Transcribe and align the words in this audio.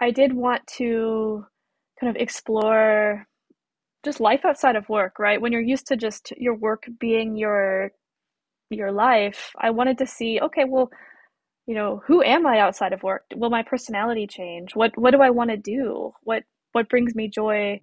I 0.00 0.10
did 0.10 0.32
want 0.32 0.66
to 0.78 1.46
kind 2.00 2.14
of 2.14 2.20
explore 2.20 3.26
just 4.04 4.20
life 4.20 4.44
outside 4.44 4.76
of 4.76 4.88
work, 4.88 5.18
right? 5.18 5.40
When 5.40 5.52
you're 5.52 5.60
used 5.62 5.86
to 5.88 5.96
just 5.96 6.32
your 6.36 6.54
work 6.54 6.84
being 7.00 7.36
your 7.36 7.92
your 8.70 8.92
life, 8.92 9.52
I 9.58 9.70
wanted 9.70 9.98
to 9.98 10.06
see, 10.06 10.40
okay, 10.40 10.64
well, 10.66 10.90
you 11.66 11.74
know, 11.74 12.02
who 12.06 12.22
am 12.22 12.46
I 12.46 12.58
outside 12.60 12.92
of 12.92 13.02
work? 13.02 13.24
Will 13.34 13.50
my 13.50 13.62
personality 13.62 14.26
change? 14.26 14.76
What 14.76 14.96
what 14.98 15.12
do 15.12 15.22
I 15.22 15.30
want 15.30 15.50
to 15.50 15.56
do? 15.56 16.12
What 16.22 16.44
what 16.72 16.88
brings 16.88 17.14
me 17.14 17.28
joy? 17.28 17.80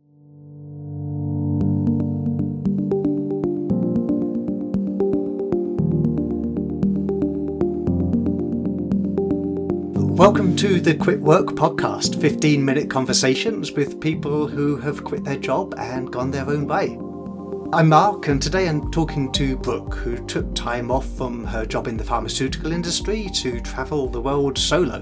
Welcome 10.21 10.55
to 10.57 10.79
the 10.79 10.93
Quit 10.93 11.19
Work 11.19 11.47
podcast 11.47 12.21
15 12.21 12.63
minute 12.63 12.91
conversations 12.91 13.71
with 13.71 13.99
people 13.99 14.47
who 14.47 14.77
have 14.77 15.03
quit 15.03 15.23
their 15.23 15.39
job 15.39 15.73
and 15.79 16.13
gone 16.13 16.29
their 16.29 16.47
own 16.47 16.67
way. 16.67 16.89
I'm 17.73 17.89
Mark, 17.89 18.27
and 18.27 18.39
today 18.39 18.69
I'm 18.69 18.91
talking 18.91 19.31
to 19.31 19.57
Brooke, 19.57 19.95
who 19.95 20.23
took 20.27 20.53
time 20.53 20.91
off 20.91 21.07
from 21.17 21.43
her 21.45 21.65
job 21.65 21.87
in 21.87 21.97
the 21.97 22.03
pharmaceutical 22.03 22.71
industry 22.71 23.29
to 23.33 23.59
travel 23.61 24.07
the 24.07 24.21
world 24.21 24.59
solo. 24.59 24.99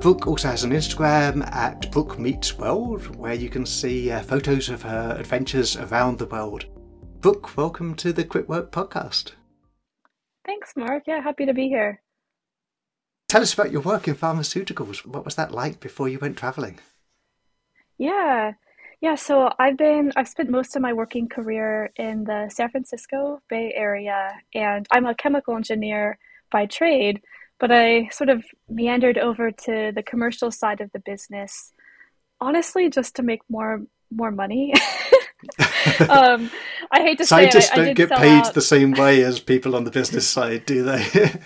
Brooke 0.00 0.26
also 0.26 0.48
has 0.48 0.64
an 0.64 0.70
Instagram 0.70 1.46
at 1.54 1.92
Brooke 1.92 2.18
Meets 2.18 2.56
World, 2.56 3.14
where 3.16 3.34
you 3.34 3.50
can 3.50 3.66
see 3.66 4.10
uh, 4.10 4.22
photos 4.22 4.70
of 4.70 4.80
her 4.80 5.14
adventures 5.20 5.76
around 5.76 6.18
the 6.18 6.24
world. 6.24 6.64
Brooke, 7.20 7.54
welcome 7.58 7.94
to 7.96 8.14
the 8.14 8.24
Quit 8.24 8.48
Work 8.48 8.72
podcast. 8.72 9.32
Thanks, 10.46 10.72
Mark. 10.74 11.02
Yeah, 11.06 11.20
happy 11.20 11.44
to 11.44 11.52
be 11.52 11.68
here. 11.68 12.00
Tell 13.32 13.40
us 13.40 13.54
about 13.54 13.72
your 13.72 13.80
work 13.80 14.08
in 14.08 14.14
pharmaceuticals. 14.14 15.06
What 15.06 15.24
was 15.24 15.36
that 15.36 15.52
like 15.52 15.80
before 15.80 16.06
you 16.06 16.18
went 16.18 16.36
traveling? 16.36 16.78
Yeah. 17.96 18.52
Yeah, 19.00 19.14
so 19.14 19.50
I've 19.58 19.78
been 19.78 20.12
I've 20.16 20.28
spent 20.28 20.50
most 20.50 20.76
of 20.76 20.82
my 20.82 20.92
working 20.92 21.30
career 21.30 21.90
in 21.96 22.24
the 22.24 22.50
San 22.54 22.68
Francisco 22.68 23.40
Bay 23.48 23.72
Area 23.74 24.32
and 24.54 24.86
I'm 24.92 25.06
a 25.06 25.14
chemical 25.14 25.56
engineer 25.56 26.18
by 26.50 26.66
trade, 26.66 27.22
but 27.58 27.72
I 27.72 28.08
sort 28.08 28.28
of 28.28 28.44
meandered 28.68 29.16
over 29.16 29.50
to 29.50 29.92
the 29.94 30.02
commercial 30.02 30.50
side 30.50 30.82
of 30.82 30.92
the 30.92 31.00
business 31.00 31.72
honestly 32.38 32.90
just 32.90 33.16
to 33.16 33.22
make 33.22 33.40
more 33.48 33.80
more 34.10 34.30
money. 34.30 34.74
um, 36.10 36.50
I 36.90 37.00
hate 37.00 37.16
to 37.16 37.24
Scientists 37.24 37.68
say 37.68 37.76
I, 37.76 37.80
I 37.80 37.84
don't 37.86 37.94
get 37.94 38.10
paid 38.10 38.44
out... 38.44 38.52
the 38.52 38.60
same 38.60 38.92
way 38.92 39.24
as 39.24 39.40
people 39.52 39.74
on 39.74 39.84
the 39.84 39.90
business 39.90 40.28
side, 40.28 40.66
do 40.66 40.82
they? 40.82 41.32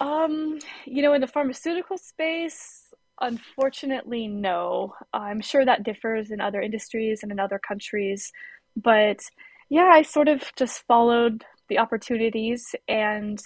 Um, 0.00 0.58
you 0.84 1.02
know, 1.02 1.14
in 1.14 1.20
the 1.20 1.26
pharmaceutical 1.26 1.98
space, 1.98 2.92
unfortunately, 3.20 4.28
no. 4.28 4.94
I'm 5.12 5.40
sure 5.40 5.64
that 5.64 5.82
differs 5.82 6.30
in 6.30 6.40
other 6.40 6.60
industries 6.60 7.22
and 7.22 7.32
in 7.32 7.38
other 7.38 7.58
countries. 7.58 8.32
But 8.76 9.20
yeah, 9.68 9.90
I 9.92 10.02
sort 10.02 10.28
of 10.28 10.42
just 10.56 10.82
followed 10.86 11.44
the 11.68 11.78
opportunities 11.78 12.74
and 12.88 13.40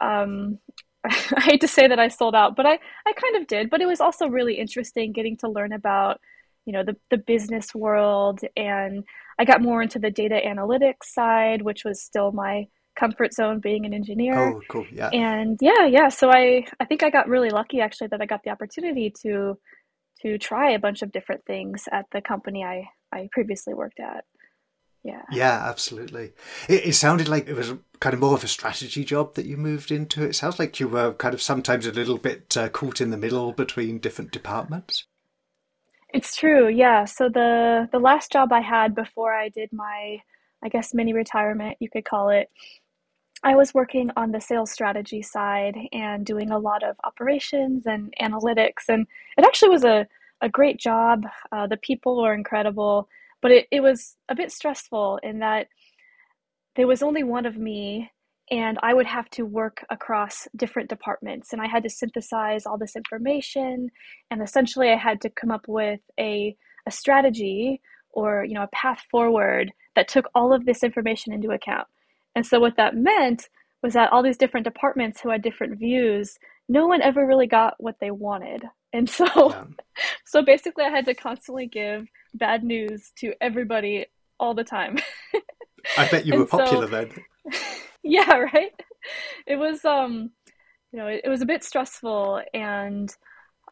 um, 0.00 0.58
I 1.04 1.40
hate 1.40 1.60
to 1.62 1.68
say 1.68 1.86
that 1.88 1.98
I 1.98 2.08
sold 2.08 2.34
out, 2.34 2.56
but 2.56 2.66
I, 2.66 2.78
I 3.06 3.12
kind 3.12 3.36
of 3.36 3.46
did. 3.46 3.70
But 3.70 3.80
it 3.80 3.86
was 3.86 4.00
also 4.00 4.26
really 4.26 4.54
interesting 4.54 5.12
getting 5.12 5.36
to 5.38 5.50
learn 5.50 5.72
about, 5.72 6.20
you 6.64 6.72
know, 6.72 6.84
the, 6.84 6.96
the 7.10 7.18
business 7.18 7.74
world. 7.74 8.40
And 8.56 9.04
I 9.38 9.44
got 9.44 9.62
more 9.62 9.82
into 9.82 9.98
the 9.98 10.10
data 10.10 10.40
analytics 10.44 11.04
side, 11.04 11.62
which 11.62 11.84
was 11.84 12.02
still 12.02 12.32
my 12.32 12.66
comfort 12.98 13.32
zone 13.32 13.60
being 13.60 13.86
an 13.86 13.94
engineer. 13.94 14.38
Oh, 14.38 14.60
cool. 14.68 14.86
Yeah. 14.92 15.08
And 15.08 15.58
yeah, 15.60 15.86
yeah. 15.86 16.08
So 16.08 16.30
I 16.30 16.66
I 16.80 16.84
think 16.84 17.02
I 17.02 17.10
got 17.10 17.28
really 17.28 17.50
lucky 17.50 17.80
actually 17.80 18.08
that 18.08 18.20
I 18.20 18.26
got 18.26 18.42
the 18.44 18.50
opportunity 18.50 19.12
to 19.22 19.58
to 20.22 20.38
try 20.38 20.70
a 20.70 20.78
bunch 20.78 21.02
of 21.02 21.12
different 21.12 21.44
things 21.46 21.88
at 21.90 22.06
the 22.12 22.20
company 22.20 22.64
I 22.64 22.88
I 23.12 23.28
previously 23.32 23.74
worked 23.74 24.00
at. 24.00 24.24
Yeah. 25.04 25.22
Yeah, 25.32 25.64
absolutely. 25.66 26.32
It, 26.68 26.86
it 26.86 26.94
sounded 26.94 27.26
like 27.26 27.48
it 27.48 27.56
was 27.56 27.74
kind 27.98 28.14
of 28.14 28.20
more 28.20 28.34
of 28.34 28.44
a 28.44 28.48
strategy 28.48 29.04
job 29.04 29.34
that 29.34 29.46
you 29.46 29.56
moved 29.56 29.90
into. 29.90 30.22
It 30.22 30.36
sounds 30.36 30.60
like 30.60 30.78
you 30.78 30.86
were 30.86 31.12
kind 31.14 31.34
of 31.34 31.42
sometimes 31.42 31.86
a 31.86 31.92
little 31.92 32.18
bit 32.18 32.56
uh, 32.56 32.68
caught 32.68 33.00
in 33.00 33.10
the 33.10 33.16
middle 33.16 33.52
between 33.52 33.98
different 33.98 34.30
departments. 34.30 35.06
It's 36.14 36.36
true. 36.36 36.68
Yeah. 36.68 37.06
So 37.06 37.28
the 37.28 37.88
the 37.90 37.98
last 37.98 38.30
job 38.30 38.52
I 38.52 38.60
had 38.60 38.94
before 38.94 39.32
I 39.32 39.48
did 39.48 39.70
my 39.72 40.18
I 40.62 40.68
guess 40.68 40.94
mini 40.94 41.12
retirement, 41.12 41.76
you 41.80 41.90
could 41.90 42.04
call 42.04 42.28
it, 42.28 42.48
I 43.44 43.56
was 43.56 43.74
working 43.74 44.10
on 44.16 44.30
the 44.30 44.40
sales 44.40 44.70
strategy 44.70 45.20
side 45.22 45.76
and 45.92 46.24
doing 46.24 46.50
a 46.50 46.58
lot 46.58 46.82
of 46.82 46.96
operations 47.04 47.86
and 47.86 48.14
analytics. 48.20 48.88
And 48.88 49.06
it 49.36 49.44
actually 49.44 49.70
was 49.70 49.84
a, 49.84 50.06
a 50.40 50.48
great 50.48 50.78
job. 50.78 51.24
Uh, 51.50 51.66
the 51.66 51.76
people 51.76 52.22
were 52.22 52.34
incredible, 52.34 53.08
but 53.40 53.50
it, 53.50 53.66
it 53.72 53.80
was 53.80 54.16
a 54.28 54.36
bit 54.36 54.52
stressful 54.52 55.18
in 55.22 55.40
that 55.40 55.66
there 56.76 56.86
was 56.86 57.02
only 57.02 57.24
one 57.24 57.46
of 57.46 57.56
me 57.56 58.10
and 58.50 58.78
I 58.82 58.94
would 58.94 59.06
have 59.06 59.30
to 59.30 59.46
work 59.46 59.84
across 59.90 60.46
different 60.56 60.88
departments 60.88 61.52
and 61.52 61.60
I 61.60 61.66
had 61.66 61.82
to 61.84 61.90
synthesize 61.90 62.66
all 62.66 62.78
this 62.78 62.96
information 62.96 63.90
and 64.30 64.42
essentially 64.42 64.90
I 64.90 64.96
had 64.96 65.20
to 65.22 65.30
come 65.30 65.50
up 65.50 65.66
with 65.68 66.00
a, 66.18 66.56
a 66.86 66.90
strategy 66.90 67.80
or 68.10 68.44
you 68.44 68.54
know 68.54 68.62
a 68.62 68.68
path 68.68 69.04
forward 69.10 69.72
that 69.96 70.08
took 70.08 70.28
all 70.34 70.52
of 70.52 70.64
this 70.64 70.82
information 70.82 71.32
into 71.32 71.50
account. 71.50 71.86
And 72.34 72.46
so 72.46 72.60
what 72.60 72.76
that 72.76 72.96
meant 72.96 73.48
was 73.82 73.94
that 73.94 74.12
all 74.12 74.22
these 74.22 74.36
different 74.36 74.64
departments 74.64 75.20
who 75.20 75.30
had 75.30 75.42
different 75.42 75.78
views, 75.78 76.38
no 76.68 76.86
one 76.86 77.02
ever 77.02 77.26
really 77.26 77.46
got 77.46 77.74
what 77.78 77.96
they 78.00 78.10
wanted. 78.10 78.64
And 78.92 79.08
so 79.08 79.26
yeah. 79.26 79.64
so 80.24 80.42
basically 80.42 80.84
I 80.84 80.90
had 80.90 81.06
to 81.06 81.14
constantly 81.14 81.66
give 81.66 82.06
bad 82.34 82.62
news 82.62 83.12
to 83.18 83.34
everybody 83.40 84.06
all 84.38 84.54
the 84.54 84.64
time. 84.64 84.98
I 85.98 86.08
bet 86.08 86.26
you 86.26 86.38
were 86.38 86.46
popular 86.46 86.86
so, 86.86 86.90
then. 86.90 87.12
Yeah, 88.04 88.32
right? 88.36 88.72
It 89.46 89.56
was 89.56 89.84
um 89.84 90.30
you 90.92 90.98
know, 90.98 91.06
it, 91.06 91.22
it 91.24 91.28
was 91.28 91.40
a 91.40 91.46
bit 91.46 91.64
stressful 91.64 92.42
and 92.52 93.14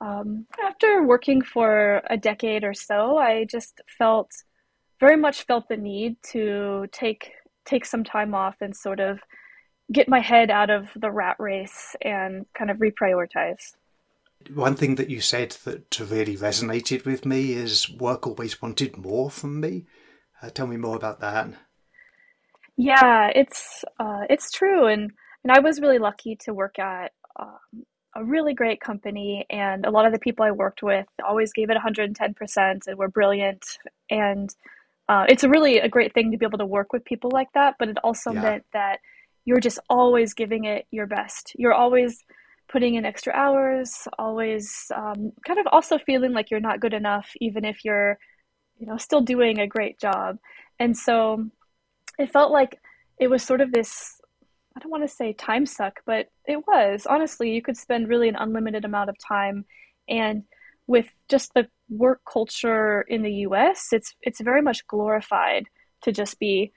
um, 0.00 0.46
after 0.64 1.02
working 1.02 1.42
for 1.42 2.00
a 2.08 2.16
decade 2.16 2.64
or 2.64 2.72
so, 2.72 3.18
I 3.18 3.44
just 3.44 3.80
felt 3.98 4.30
very 4.98 5.16
much 5.16 5.42
felt 5.42 5.68
the 5.68 5.76
need 5.76 6.16
to 6.32 6.86
take 6.92 7.32
take 7.70 7.86
some 7.86 8.04
time 8.04 8.34
off 8.34 8.56
and 8.60 8.76
sort 8.76 9.00
of 9.00 9.20
get 9.92 10.08
my 10.08 10.20
head 10.20 10.50
out 10.50 10.70
of 10.70 10.88
the 10.96 11.10
rat 11.10 11.36
race 11.38 11.96
and 12.02 12.46
kind 12.56 12.70
of 12.70 12.78
reprioritize. 12.78 13.74
One 14.54 14.74
thing 14.74 14.94
that 14.96 15.10
you 15.10 15.20
said 15.20 15.56
that 15.64 16.00
really 16.00 16.36
resonated 16.36 17.04
with 17.04 17.26
me 17.26 17.52
is 17.52 17.90
work 17.90 18.26
always 18.26 18.60
wanted 18.60 18.96
more 18.96 19.30
from 19.30 19.60
me. 19.60 19.86
Uh, 20.42 20.50
tell 20.50 20.66
me 20.66 20.76
more 20.76 20.96
about 20.96 21.20
that. 21.20 21.48
Yeah, 22.76 23.30
it's 23.34 23.84
uh, 23.98 24.22
it's 24.30 24.50
true, 24.50 24.86
and 24.86 25.12
and 25.44 25.52
I 25.52 25.60
was 25.60 25.80
really 25.80 25.98
lucky 25.98 26.36
to 26.44 26.54
work 26.54 26.78
at 26.78 27.12
um, 27.38 27.84
a 28.16 28.24
really 28.24 28.54
great 28.54 28.80
company, 28.80 29.44
and 29.50 29.84
a 29.84 29.90
lot 29.90 30.06
of 30.06 30.12
the 30.12 30.18
people 30.18 30.46
I 30.46 30.50
worked 30.50 30.82
with 30.82 31.06
always 31.22 31.52
gave 31.52 31.68
it 31.68 31.76
110% 31.76 32.86
and 32.86 32.98
were 32.98 33.08
brilliant. 33.08 33.64
And 34.08 34.54
uh, 35.10 35.26
it's 35.28 35.42
a 35.42 35.48
really 35.48 35.78
a 35.78 35.88
great 35.88 36.14
thing 36.14 36.30
to 36.30 36.38
be 36.38 36.46
able 36.46 36.58
to 36.58 36.64
work 36.64 36.92
with 36.92 37.04
people 37.04 37.30
like 37.32 37.52
that, 37.52 37.74
but 37.80 37.88
it 37.88 37.98
also 38.04 38.32
yeah. 38.32 38.42
meant 38.42 38.64
that 38.72 39.00
you're 39.44 39.58
just 39.58 39.80
always 39.90 40.34
giving 40.34 40.66
it 40.66 40.86
your 40.92 41.08
best. 41.08 41.50
You're 41.56 41.74
always 41.74 42.22
putting 42.68 42.94
in 42.94 43.04
extra 43.04 43.32
hours, 43.32 44.06
always 44.20 44.92
um, 44.94 45.32
kind 45.44 45.58
of 45.58 45.66
also 45.72 45.98
feeling 45.98 46.32
like 46.32 46.48
you're 46.48 46.60
not 46.60 46.78
good 46.78 46.94
enough, 46.94 47.28
even 47.40 47.64
if 47.64 47.84
you're, 47.84 48.18
you 48.78 48.86
know, 48.86 48.96
still 48.98 49.20
doing 49.20 49.58
a 49.58 49.66
great 49.66 49.98
job. 49.98 50.38
And 50.78 50.96
so 50.96 51.44
it 52.16 52.30
felt 52.32 52.52
like 52.52 52.78
it 53.18 53.26
was 53.26 53.42
sort 53.42 53.60
of 53.60 53.72
this 53.72 54.20
I 54.76 54.78
don't 54.78 54.92
want 54.92 55.02
to 55.02 55.12
say 55.12 55.32
time 55.32 55.66
suck, 55.66 56.02
but 56.06 56.28
it 56.46 56.64
was. 56.68 57.04
Honestly, 57.10 57.50
you 57.50 57.62
could 57.62 57.76
spend 57.76 58.06
really 58.06 58.28
an 58.28 58.36
unlimited 58.36 58.84
amount 58.84 59.10
of 59.10 59.16
time 59.18 59.64
and 60.08 60.44
with 60.90 61.08
just 61.28 61.54
the 61.54 61.68
work 61.88 62.20
culture 62.30 63.02
in 63.02 63.22
the 63.22 63.32
US, 63.46 63.88
it's 63.92 64.12
it's 64.22 64.40
very 64.40 64.60
much 64.60 64.84
glorified 64.88 65.66
to 66.02 66.10
just 66.10 66.40
be, 66.40 66.72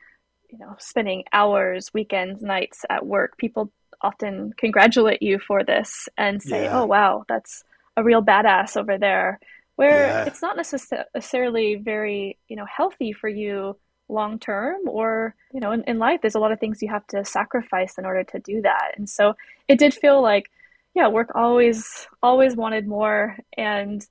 you 0.52 0.60
know, 0.60 0.76
spending 0.78 1.24
hours, 1.34 1.90
weekends, 1.96 2.44
nights 2.44 2.86
at 2.92 3.08
work. 3.08 3.38
People 3.40 3.72
often 4.02 4.54
congratulate 4.56 5.24
you 5.24 5.40
for 5.40 5.64
this 5.64 6.08
and 6.16 6.44
say, 6.44 6.66
yeah. 6.66 6.80
"Oh, 6.80 6.86
wow, 6.86 7.24
that's 7.28 7.64
a 7.98 8.04
real 8.04 8.22
badass 8.22 8.78
over 8.78 9.00
there." 9.00 9.40
Where 9.78 10.06
yeah. 10.06 10.26
it's 10.26 10.44
not 10.44 10.58
necessarily 10.58 11.76
very, 11.76 12.38
you 12.48 12.56
know, 12.56 12.68
healthy 12.68 13.14
for 13.14 13.28
you 13.28 13.76
long 14.10 14.38
term 14.38 14.82
or 14.88 15.34
you 15.54 15.62
know 15.62 15.72
in, 15.72 15.82
in 15.86 15.98
life 15.98 16.20
there's 16.22 16.36
a 16.36 16.40
lot 16.40 16.52
of 16.52 16.60
things 16.60 16.82
you 16.82 16.90
have 16.90 17.08
to 17.08 17.24
sacrifice 17.24 17.98
in 17.98 18.06
order 18.06 18.22
to 18.22 18.38
do 18.40 18.62
that 18.62 18.92
and 18.98 19.10
so 19.10 19.34
it 19.70 19.80
did 19.80 19.94
feel 19.94 20.22
like 20.22 20.52
yeah 20.94 21.08
work 21.08 21.32
always 21.34 22.06
always 22.22 22.54
wanted 22.54 22.86
more 22.86 23.38
and 23.58 24.06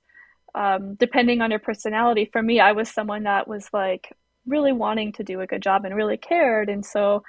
um, 0.55 0.95
depending 0.95 1.41
on 1.41 1.49
your 1.49 1.59
personality. 1.59 2.29
For 2.31 2.41
me, 2.41 2.59
I 2.59 2.71
was 2.73 2.89
someone 2.89 3.23
that 3.23 3.47
was 3.47 3.69
like 3.73 4.15
really 4.45 4.73
wanting 4.73 5.13
to 5.13 5.23
do 5.23 5.41
a 5.41 5.47
good 5.47 5.61
job 5.61 5.85
and 5.85 5.95
really 5.95 6.17
cared, 6.17 6.69
and 6.69 6.85
so 6.85 7.23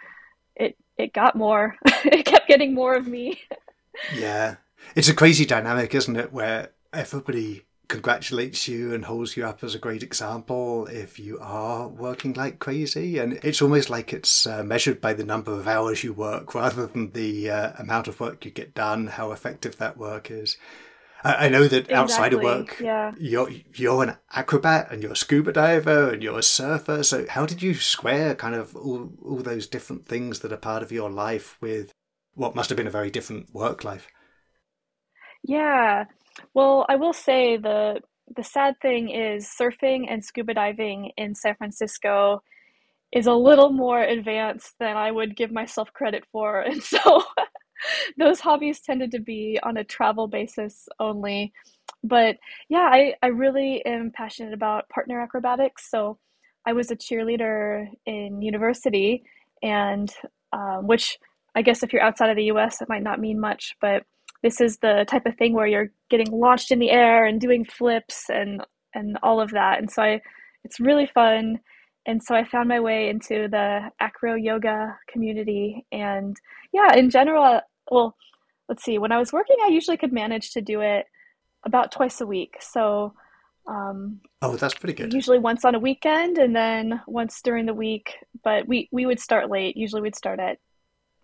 it 0.57 0.77
it 0.97 1.13
got 1.13 1.37
more. 1.37 1.77
it 2.05 2.27
kept 2.27 2.49
getting 2.49 2.75
more 2.75 2.95
of 2.95 3.07
me. 3.07 3.41
yeah, 4.17 4.57
it's 4.95 5.09
a 5.09 5.15
crazy 5.15 5.45
dynamic, 5.45 5.95
isn't 5.95 6.17
it? 6.17 6.33
Where 6.33 6.71
everybody 6.93 7.65
congratulates 7.89 8.67
you 8.67 8.95
and 8.95 9.05
holds 9.05 9.37
you 9.37 9.45
up 9.45 9.63
as 9.63 9.75
a 9.75 9.79
great 9.79 10.03
example 10.03 10.87
if 10.87 11.19
you 11.19 11.39
are 11.41 11.87
working 11.89 12.33
like 12.33 12.59
crazy. 12.59 13.19
And 13.19 13.35
it's 13.43 13.61
almost 13.61 13.91
like 13.91 14.13
it's 14.13 14.47
uh, 14.47 14.63
measured 14.63 15.01
by 15.01 15.13
the 15.13 15.25
number 15.25 15.53
of 15.53 15.69
hours 15.69 16.03
you 16.03 16.13
work 16.13 16.55
rather 16.55 16.87
than 16.87 17.13
the 17.13 17.51
uh, 17.51 17.73
amount 17.79 18.09
of 18.09 18.21
work 18.21 18.45
you 18.45 18.51
get 18.51 18.75
done, 18.75 19.09
how 19.09 19.33
effective 19.33 19.77
that 19.77 19.99
work 19.99 20.31
is. 20.31 20.57
I, 21.25 21.47
I 21.47 21.49
know 21.49 21.67
that 21.69 21.91
Exactly. 21.91 21.95
outside 21.95 22.33
of 22.35 22.43
work, 22.43 22.77
Yeah. 22.79 23.13
you're 23.17 23.51
you're 23.75 24.03
an 24.05 24.17
acrobat 24.33 24.93
and 24.93 25.03
you're 25.03 25.13
a 25.13 25.17
scuba 25.17 25.53
diver 25.53 26.11
and 26.13 26.23
you're 26.23 26.39
a 26.39 26.43
surfer. 26.43 27.03
So 27.03 27.27
how 27.29 27.47
did 27.47 27.63
you 27.63 27.75
square 27.75 28.35
kind 28.37 28.55
of 28.55 28.77
all, 28.77 29.13
all 29.25 29.39
those 29.43 29.67
different 29.67 30.07
things 30.07 30.41
that 30.41 30.53
are 30.53 30.57
part 30.59 30.83
of 30.83 30.93
your 30.93 31.11
life 31.11 31.57
with 31.61 31.93
what 32.35 32.55
must 32.55 32.71
have 32.71 32.77
been 32.77 32.87
a 32.87 32.91
very 32.91 33.11
different 33.11 33.53
work 33.55 33.85
life? 33.85 34.09
Yeah. 35.43 36.05
Well, 36.55 36.87
I 36.89 36.97
will 36.97 37.13
say 37.13 37.57
the 37.57 38.01
the 38.35 38.43
sad 38.43 38.77
thing 38.81 39.11
is 39.11 39.47
surfing 39.47 40.07
and 40.09 40.25
scuba 40.25 40.55
diving 40.55 41.13
in 41.17 41.35
San 41.35 41.55
Francisco 41.57 42.43
is 43.13 43.27
a 43.27 43.35
little 43.35 43.71
more 43.73 44.03
advanced 44.03 44.75
than 44.81 44.97
I 44.97 45.11
would 45.11 45.37
give 45.37 45.53
myself 45.53 45.93
credit 45.93 46.25
for. 46.33 46.61
And 46.67 46.83
so 46.83 47.25
those 48.19 48.41
hobbies 48.41 48.81
tended 48.81 49.11
to 49.13 49.21
be 49.21 49.59
on 49.63 49.77
a 49.77 49.85
travel 49.85 50.29
basis 50.29 50.89
only. 50.99 51.53
But 52.03 52.37
yeah, 52.69 52.89
I, 52.93 53.15
I 53.23 53.29
really 53.29 53.85
am 53.85 54.11
passionate 54.15 54.53
about 54.53 54.89
partner 54.89 55.21
acrobatics. 55.21 55.91
So 55.91 56.19
I 56.67 56.73
was 56.73 56.91
a 56.91 56.97
cheerleader 56.97 57.87
in 58.07 58.43
university, 58.43 59.23
and 59.63 60.13
um, 60.53 60.87
which 60.87 61.19
I 61.55 61.63
guess 61.63 61.83
if 61.83 61.93
you're 61.93 62.03
outside 62.03 62.31
of 62.31 62.37
the 62.37 62.45
US, 62.45 62.81
it 62.81 62.89
might 62.89 63.03
not 63.03 63.21
mean 63.21 63.41
much, 63.41 63.77
but 63.81 64.05
this 64.43 64.61
is 64.61 64.79
the 64.79 65.05
type 65.09 65.27
of 65.27 65.37
thing 65.37 65.55
where 65.55 65.67
you're 65.67 65.91
getting 66.11 66.31
launched 66.31 66.71
in 66.71 66.79
the 66.79 66.91
air 66.91 67.25
and 67.25 67.41
doing 67.41 67.65
flips 67.65 68.29
and 68.29 68.63
and 68.95 69.19
all 69.23 69.41
of 69.41 69.51
that. 69.51 69.79
And 69.79 69.91
so 69.91 70.03
I, 70.03 70.21
it's 70.65 70.79
really 70.81 71.07
fun. 71.07 71.59
And 72.07 72.23
so 72.23 72.35
I 72.35 72.45
found 72.45 72.69
my 72.69 72.81
way 72.81 73.09
into 73.09 73.49
the 73.49 73.91
acro 74.01 74.35
yoga 74.35 74.97
community. 75.09 75.87
And 75.91 76.37
yeah, 76.73 76.95
in 76.95 77.11
general, 77.11 77.61
well, 77.91 78.15
let's 78.69 78.85
see, 78.85 78.99
when 78.99 79.13
I 79.13 79.19
was 79.19 79.33
working, 79.33 79.57
I 79.65 79.69
usually 79.69 79.97
could 79.97 80.13
manage 80.13 80.53
to 80.53 80.61
do 80.61 80.81
it 80.81 81.07
about 81.65 81.93
twice 81.93 82.21
a 82.21 82.27
week. 82.27 82.57
So 82.61 83.15
um, 83.67 84.21
Oh, 84.43 84.57
that's 84.57 84.75
pretty 84.75 84.93
good. 84.93 85.15
usually 85.15 85.39
once 85.39 85.65
on 85.65 85.75
a 85.75 85.79
weekend 85.79 86.37
and 86.37 86.55
then 86.55 87.01
once 87.07 87.41
during 87.43 87.65
the 87.67 87.73
week. 87.75 88.15
But 88.43 88.69
we, 88.69 88.89
we 88.93 89.07
would 89.07 89.21
start 89.21 89.51
late. 89.51 89.77
Usually 89.77 90.03
we'd 90.03 90.17
start 90.17 90.39
at 90.41 90.59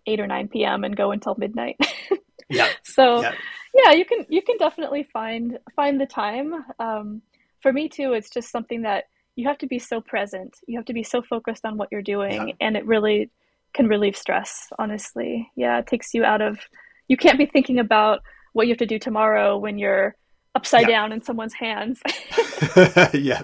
8 0.07 0.19
or 0.19 0.27
9 0.27 0.47
p.m. 0.47 0.83
and 0.83 0.95
go 0.95 1.11
until 1.11 1.35
midnight. 1.37 1.77
Yeah, 2.53 2.67
so 2.83 3.21
yeah, 3.21 3.33
yeah 3.73 3.91
you 3.93 4.03
can 4.03 4.25
you 4.27 4.41
can 4.41 4.57
definitely 4.57 5.03
find 5.03 5.57
find 5.73 6.01
the 6.01 6.05
time 6.05 6.53
um, 6.79 7.21
for 7.61 7.71
me 7.71 7.87
too 7.87 8.11
it's 8.11 8.29
just 8.29 8.51
something 8.51 8.81
that 8.81 9.05
you 9.35 9.47
have 9.47 9.57
to 9.57 9.67
be 9.67 9.79
so 9.79 10.01
present 10.01 10.57
you 10.67 10.77
have 10.77 10.85
to 10.85 10.93
be 10.93 11.03
so 11.03 11.21
focused 11.21 11.65
on 11.65 11.77
what 11.77 11.89
you're 11.91 12.01
doing 12.01 12.49
yeah. 12.49 12.53
and 12.59 12.75
it 12.77 12.85
really 12.85 13.29
can 13.73 13.87
relieve 13.87 14.17
stress 14.17 14.67
honestly 14.79 15.49
yeah 15.55 15.79
it 15.79 15.87
takes 15.87 16.13
you 16.13 16.23
out 16.23 16.41
of 16.41 16.59
you 17.07 17.17
can't 17.17 17.37
be 17.37 17.45
thinking 17.45 17.79
about 17.79 18.21
what 18.53 18.67
you 18.67 18.71
have 18.71 18.77
to 18.77 18.85
do 18.85 18.99
tomorrow 18.99 19.57
when 19.57 19.77
you're 19.77 20.15
upside 20.55 20.87
down 20.87 21.11
in 21.11 21.21
someone's 21.21 21.53
hands 21.53 22.01
yeah. 23.13 23.43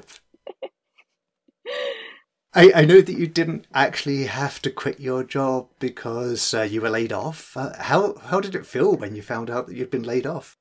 I, 2.54 2.72
I 2.74 2.86
know 2.86 3.02
that 3.02 3.18
you 3.18 3.28
didn't 3.28 3.68
actually 3.74 4.26
have 4.26 4.62
to 4.64 4.72
quit 4.72 5.00
your 5.00 5.24
job 5.24 5.70
because 5.80 6.54
uh, 6.54 6.62
you 6.62 6.82
were 6.82 6.90
laid 6.90 7.12
off. 7.14 7.56
Uh, 7.56 7.72
how 7.78 8.16
how 8.18 8.40
did 8.40 8.56
it 8.56 8.66
feel 8.66 8.96
when 8.96 9.16
you 9.16 9.22
found 9.22 9.50
out 9.50 9.68
that 9.68 9.76
you'd 9.76 9.92
been 9.92 10.04
laid 10.04 10.26
off? 10.26 10.58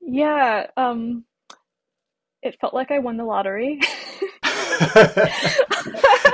yeah 0.00 0.66
um 0.76 1.24
it 2.42 2.56
felt 2.60 2.74
like 2.74 2.90
i 2.90 2.98
won 2.98 3.16
the 3.16 3.24
lottery 3.24 3.80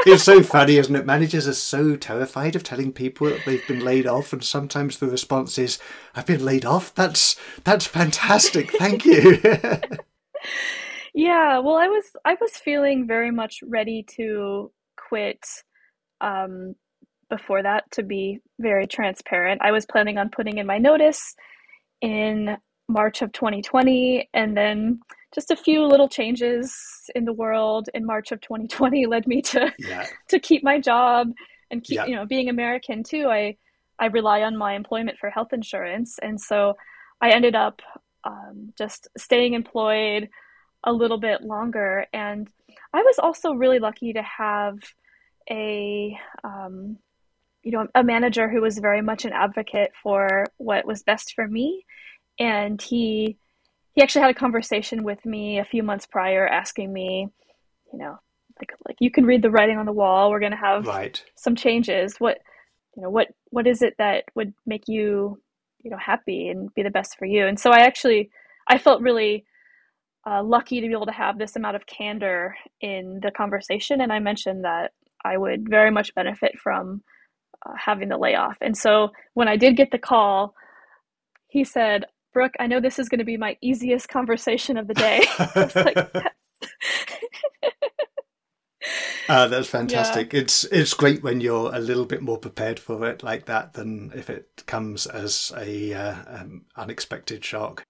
it's 0.06 0.23
so 0.23 0.41
funny, 0.41 0.76
isn't 0.76 0.94
it? 0.94 1.05
Managers 1.05 1.49
are 1.49 1.55
so 1.55 1.97
terrified 1.97 2.55
of 2.55 2.62
telling 2.62 2.93
people 2.93 3.29
that 3.29 3.41
they've 3.44 3.67
been 3.67 3.81
laid 3.81 4.06
off, 4.06 4.32
and 4.32 4.44
sometimes 4.44 4.99
the 4.99 5.08
response 5.08 5.58
is, 5.58 5.81
"I've 6.14 6.26
been 6.26 6.44
laid 6.44 6.64
off. 6.64 6.94
That's 6.94 7.35
that's 7.64 7.87
fantastic. 7.87 8.70
Thank 8.73 9.05
you." 9.05 9.41
Yeah, 11.19 11.61
well, 11.61 11.76
I 11.76 11.88
was 11.88 12.05
I 12.26 12.37
was 12.38 12.50
feeling 12.59 13.06
very 13.06 13.31
much 13.31 13.61
ready 13.62 14.05
to 14.19 14.70
quit 14.99 15.43
um, 16.20 16.75
before 17.31 17.62
that, 17.62 17.91
to 17.93 18.02
be 18.02 18.41
very 18.61 18.87
transparent. 18.87 19.62
I 19.62 19.73
was 19.73 19.87
planning 19.87 20.19
on 20.19 20.29
putting 20.29 20.59
in 20.59 20.67
my 20.67 20.76
notice 20.76 21.35
in 22.02 22.59
March 22.87 23.23
of 23.23 23.32
2020, 23.32 24.29
and 24.35 24.55
then 24.55 25.00
just 25.37 25.50
a 25.53 25.56
few 25.56 25.85
little 25.87 26.09
changes 26.09 26.75
in 27.15 27.27
the 27.27 27.33
world 27.33 27.88
in 27.94 28.05
March 28.06 28.33
of 28.33 28.41
2020 28.41 29.06
led 29.06 29.27
me 29.29 29.43
to 29.43 29.73
yeah, 29.79 30.06
to 30.31 30.41
keep 30.41 30.65
my 30.65 30.81
job 30.81 31.31
and 31.71 31.85
keep, 31.85 31.97
Yeah. 31.97 32.06
you 32.06 32.17
know, 32.17 32.27
being 32.27 32.49
American 32.49 33.05
too. 33.05 33.29
I 33.29 33.56
I 33.99 34.06
rely 34.06 34.43
on 34.43 34.56
my 34.56 34.75
employment 34.75 35.19
for 35.19 35.31
health 35.31 35.53
insurance, 35.53 36.19
and 36.21 36.41
so 36.41 36.77
I 37.21 37.31
ended 37.31 37.55
up 37.55 37.81
um, 38.25 38.73
just 38.77 39.09
staying 39.17 39.55
employed 39.55 40.29
a 40.85 40.93
little 40.93 41.19
bit 41.19 41.43
longer. 41.43 42.06
And 42.12 42.49
I 42.93 43.03
was 43.03 43.19
also 43.19 43.53
really 43.53 43.79
lucky 43.79 44.12
to 44.15 44.23
have 44.23 44.79
a 45.50 46.19
um, 46.44 46.99
you 47.62 47.73
know 47.73 47.87
a 47.94 48.03
manager 48.03 48.49
who 48.49 48.62
was 48.62 48.79
very 48.79 49.03
much 49.03 49.25
an 49.27 49.33
advocate 49.33 49.93
for 50.03 50.47
what 50.56 50.87
was 50.87 51.03
best 51.03 51.35
for 51.35 51.47
me, 51.47 51.85
and 52.38 52.81
he 52.81 53.37
he 53.96 54.02
actually 54.02 54.20
had 54.20 54.31
a 54.31 54.34
conversation 54.34 55.02
with 55.02 55.25
me 55.25 55.58
a 55.58 55.64
few 55.64 55.82
months 55.82 56.06
prior, 56.06 56.46
asking 56.46 56.93
me, 56.93 57.28
you 57.90 57.98
know, 57.98 58.19
like 58.60 58.72
like 58.87 58.96
you 59.00 59.10
can 59.10 59.25
read 59.25 59.40
the 59.40 59.50
writing 59.50 59.78
on 59.78 59.87
the 59.87 59.93
wall. 59.93 60.31
We're 60.31 60.38
gonna 60.38 60.54
have 60.54 60.87
right. 60.87 61.25
some 61.34 61.56
changes. 61.56 62.16
What 62.19 62.38
you 62.94 63.02
know, 63.02 63.10
what 63.10 63.28
what 63.50 63.66
is 63.66 63.81
it 63.81 63.94
that 63.96 64.25
would 64.34 64.52
make 64.66 64.84
you 64.87 65.40
you 65.82 65.90
know 65.90 65.96
happy 65.96 66.48
and 66.48 66.72
be 66.75 66.82
the 66.82 66.90
best 66.90 67.16
for 67.19 67.25
you? 67.25 67.46
And 67.46 67.58
so 67.58 67.70
I 67.70 67.81
actually 67.81 68.28
I 68.69 68.76
felt 68.76 69.00
really 69.00 69.46
uh, 70.26 70.42
lucky 70.42 70.82
to 70.82 70.87
be 70.87 70.92
able 70.92 71.06
to 71.06 71.12
have 71.12 71.38
this 71.38 71.56
amount 71.56 71.76
of 71.76 71.87
candor 71.87 72.54
in 72.82 73.20
the 73.22 73.31
conversation, 73.31 74.02
and 74.02 74.12
I 74.12 74.19
mentioned 74.19 74.64
that 74.64 74.92
I 75.25 75.38
would 75.38 75.70
very 75.70 75.90
much 75.90 76.14
benefit 76.14 76.58
from 76.62 77.02
uh, 77.66 77.72
having 77.82 78.10
the 78.10 78.19
layoff. 78.19 78.58
And 78.60 78.76
so 78.76 79.12
when 79.32 79.49
I 79.49 79.56
did 79.56 79.75
get 79.75 79.90
the 79.90 79.99
call, 79.99 80.54
he 81.49 81.64
said, 81.64 82.04
"Brooke, 82.37 82.56
I 82.61 82.67
know 82.67 82.81
this 82.81 82.99
is 82.99 83.09
going 83.09 83.21
to 83.21 83.25
be 83.25 83.38
my 83.38 83.56
easiest 83.62 84.11
conversation 84.11 84.77
of 84.77 84.88
the 84.88 84.94
day." 84.94 85.25
Like, 85.75 86.33
Uh, 89.28 89.49
that's 89.49 89.69
fantastic. 89.69 90.35
It's 90.35 90.64
it's 90.64 90.93
great 90.95 91.23
when 91.23 91.40
you're 91.40 91.75
a 91.75 91.81
little 91.81 92.05
bit 92.05 92.21
more 92.21 92.37
prepared 92.38 92.78
for 92.78 93.09
it 93.09 93.23
like 93.23 93.47
that 93.47 93.73
than 93.73 94.12
if 94.14 94.28
it 94.28 94.64
comes 94.66 95.07
as 95.07 95.50
a 95.57 95.95
uh, 95.95 96.14
um, 96.28 96.66
unexpected 96.76 97.43
shock. 97.43 97.83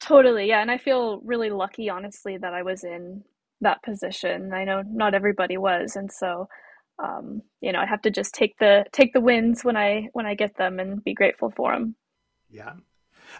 Totally, 0.00 0.46
yeah, 0.46 0.62
and 0.62 0.70
I 0.70 0.78
feel 0.78 1.20
really 1.24 1.50
lucky, 1.50 1.90
honestly, 1.90 2.38
that 2.38 2.54
I 2.54 2.62
was 2.62 2.84
in 2.84 3.24
that 3.60 3.82
position. 3.82 4.52
I 4.54 4.64
know 4.64 4.82
not 4.86 5.12
everybody 5.12 5.58
was, 5.58 5.96
and 5.96 6.10
so 6.10 6.48
um, 7.02 7.42
you 7.60 7.72
know, 7.72 7.80
I 7.80 7.86
have 7.86 8.02
to 8.02 8.10
just 8.10 8.32
take 8.32 8.56
the 8.58 8.84
take 8.92 9.12
the 9.12 9.20
wins 9.20 9.64
when 9.64 9.76
I 9.76 10.08
when 10.12 10.24
I 10.26 10.34
get 10.34 10.56
them 10.56 10.78
and 10.78 11.02
be 11.02 11.14
grateful 11.14 11.52
for 11.54 11.72
them. 11.72 11.96
Yeah, 12.48 12.74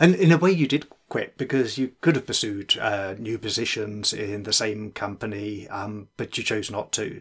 and 0.01 0.15
in 0.15 0.33
a 0.33 0.39
way, 0.39 0.51
you 0.51 0.67
did 0.67 0.87
quit 1.09 1.37
because 1.39 1.79
you 1.79 1.93
could 2.01 2.17
have 2.17 2.27
pursued 2.27 2.77
uh, 2.79 3.15
new 3.19 3.39
positions 3.39 4.13
in 4.13 4.43
the 4.43 4.53
same 4.53 4.93
company, 4.93 5.69
um, 5.69 6.09
but 6.17 6.37
you 6.37 6.45
chose 6.45 6.71
not 6.71 6.93
to. 6.93 7.21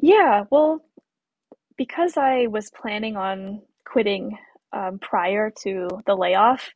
Yeah, 0.00 0.44
well, 0.50 0.80
because 1.76 2.16
I 2.16 2.46
was 2.46 2.70
planning 2.70 3.16
on 3.16 3.62
quitting 3.84 4.38
um, 4.72 4.98
prior 5.00 5.50
to 5.62 5.88
the 6.06 6.14
layoff, 6.14 6.70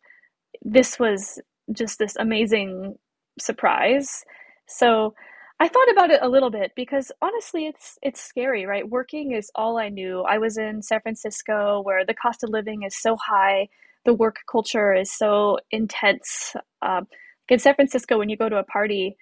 this 0.62 0.98
was 0.98 1.40
just 1.72 1.98
this 1.98 2.16
amazing 2.16 2.96
surprise. 3.38 4.24
So 4.66 5.14
I 5.60 5.68
thought 5.68 5.90
about 5.92 6.10
it 6.10 6.20
a 6.22 6.28
little 6.28 6.50
bit 6.50 6.72
because 6.74 7.12
honestly, 7.22 7.66
it's 7.66 7.98
it's 8.02 8.20
scary, 8.20 8.66
right? 8.66 8.88
Working 8.88 9.32
is 9.32 9.50
all 9.54 9.78
I 9.78 9.88
knew. 9.90 10.22
I 10.22 10.38
was 10.38 10.58
in 10.58 10.82
San 10.82 11.00
Francisco 11.00 11.80
where 11.82 12.04
the 12.04 12.14
cost 12.14 12.42
of 12.42 12.50
living 12.50 12.82
is 12.82 13.00
so 13.00 13.16
high, 13.16 13.68
the 14.04 14.14
work 14.14 14.36
culture 14.50 14.94
is 14.94 15.12
so 15.12 15.58
intense. 15.70 16.54
Um, 16.82 17.06
in 17.48 17.58
San 17.58 17.74
Francisco, 17.74 18.18
when 18.18 18.28
you 18.28 18.36
go 18.36 18.48
to 18.48 18.56
a 18.56 18.64
party, 18.64 19.16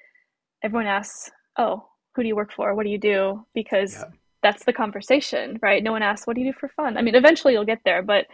everyone 0.63 0.87
asks, 0.87 1.31
"Oh, 1.57 1.89
who 2.15 2.23
do 2.23 2.29
you 2.29 2.37
work 2.37 2.53
for? 2.53 2.75
What 2.75 2.85
do 2.85 2.91
you 2.91 2.99
do?" 2.99 3.45
Because 3.55 3.99
Yeah. 3.99 4.11
that's 4.43 4.65
the 4.65 4.73
conversation, 4.73 5.59
right? 5.63 5.83
No 5.83 5.93
one 5.93 6.03
asks, 6.03 6.27
"What 6.27 6.37
do 6.37 6.43
you 6.43 6.53
do 6.53 6.59
for 6.59 6.69
fun?" 6.69 6.97
I 6.97 7.03
mean, 7.03 7.15
eventually 7.15 7.55
you'll 7.55 7.65
get 7.65 7.83
there, 7.85 8.03
but 8.03 8.27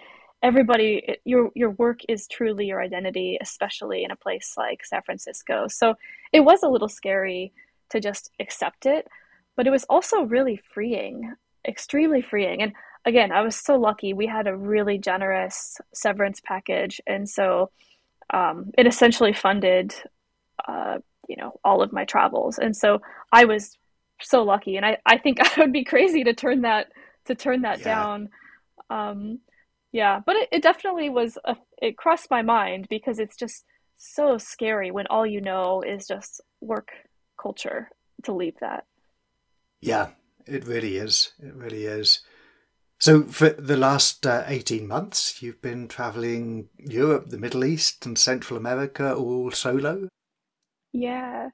everybody, 0.42 1.16
your 1.24 1.50
your 1.54 1.70
work 1.70 2.00
is 2.08 2.28
truly 2.28 2.66
your 2.66 2.80
identity, 2.82 3.38
especially 3.40 4.04
in 4.04 4.10
a 4.10 4.16
place 4.16 4.54
like 4.56 4.84
San 4.84 5.02
Francisco. 5.02 5.66
So 5.68 5.94
it 6.32 6.40
was 6.40 6.62
a 6.62 6.68
little 6.68 6.88
scary 6.88 7.52
to 7.90 8.00
just 8.00 8.30
accept 8.38 8.86
it, 8.86 9.08
but 9.56 9.66
it 9.66 9.70
was 9.70 9.84
also 9.84 10.22
really 10.22 10.56
freeing, 10.74 11.34
extremely 11.66 12.20
freeing. 12.20 12.62
And 12.62 12.72
again, 13.06 13.32
I 13.32 13.40
was 13.40 13.56
so 13.56 13.76
lucky. 13.76 14.12
We 14.12 14.26
had 14.26 14.46
a 14.46 14.56
really 14.56 14.98
generous 14.98 15.78
severance 15.94 16.40
package, 16.44 17.00
and 17.06 17.28
so 17.28 17.70
um, 18.32 18.72
it 18.76 18.86
essentially 18.86 19.32
funded, 19.32 19.94
uh, 20.66 20.98
you 21.28 21.36
know, 21.36 21.58
all 21.64 21.82
of 21.82 21.92
my 21.92 22.04
travels. 22.04 22.58
And 22.58 22.76
so 22.76 23.00
I 23.32 23.44
was 23.44 23.78
so 24.20 24.42
lucky. 24.42 24.76
And 24.76 24.84
I, 24.84 24.98
I 25.06 25.18
think 25.18 25.38
I 25.40 25.60
would 25.60 25.72
be 25.72 25.84
crazy 25.84 26.24
to 26.24 26.34
turn 26.34 26.62
that, 26.62 26.88
to 27.26 27.34
turn 27.34 27.62
that 27.62 27.80
yeah. 27.80 27.84
down. 27.84 28.28
Um, 28.90 29.38
yeah, 29.92 30.20
but 30.24 30.36
it, 30.36 30.48
it 30.52 30.62
definitely 30.62 31.08
was, 31.08 31.38
a, 31.44 31.56
it 31.80 31.96
crossed 31.96 32.30
my 32.30 32.42
mind 32.42 32.86
because 32.90 33.18
it's 33.18 33.36
just 33.36 33.64
so 33.96 34.36
scary 34.36 34.90
when 34.90 35.06
all 35.06 35.26
you 35.26 35.40
know 35.40 35.82
is 35.82 36.06
just 36.06 36.40
work 36.60 36.90
culture 37.40 37.88
to 38.24 38.32
leave 38.32 38.56
that. 38.60 38.84
Yeah, 39.80 40.08
it 40.46 40.66
really 40.66 40.96
is. 40.96 41.32
It 41.38 41.54
really 41.54 41.84
is. 41.84 42.20
So, 42.98 43.24
for 43.24 43.50
the 43.50 43.76
last 43.76 44.26
uh, 44.26 44.44
18 44.46 44.88
months, 44.88 45.42
you've 45.42 45.60
been 45.60 45.86
traveling 45.86 46.68
Europe, 46.78 47.28
the 47.28 47.38
Middle 47.38 47.64
East, 47.64 48.06
and 48.06 48.18
Central 48.18 48.56
America 48.58 49.14
all 49.14 49.50
solo? 49.50 50.08
Yeah. 50.92 51.50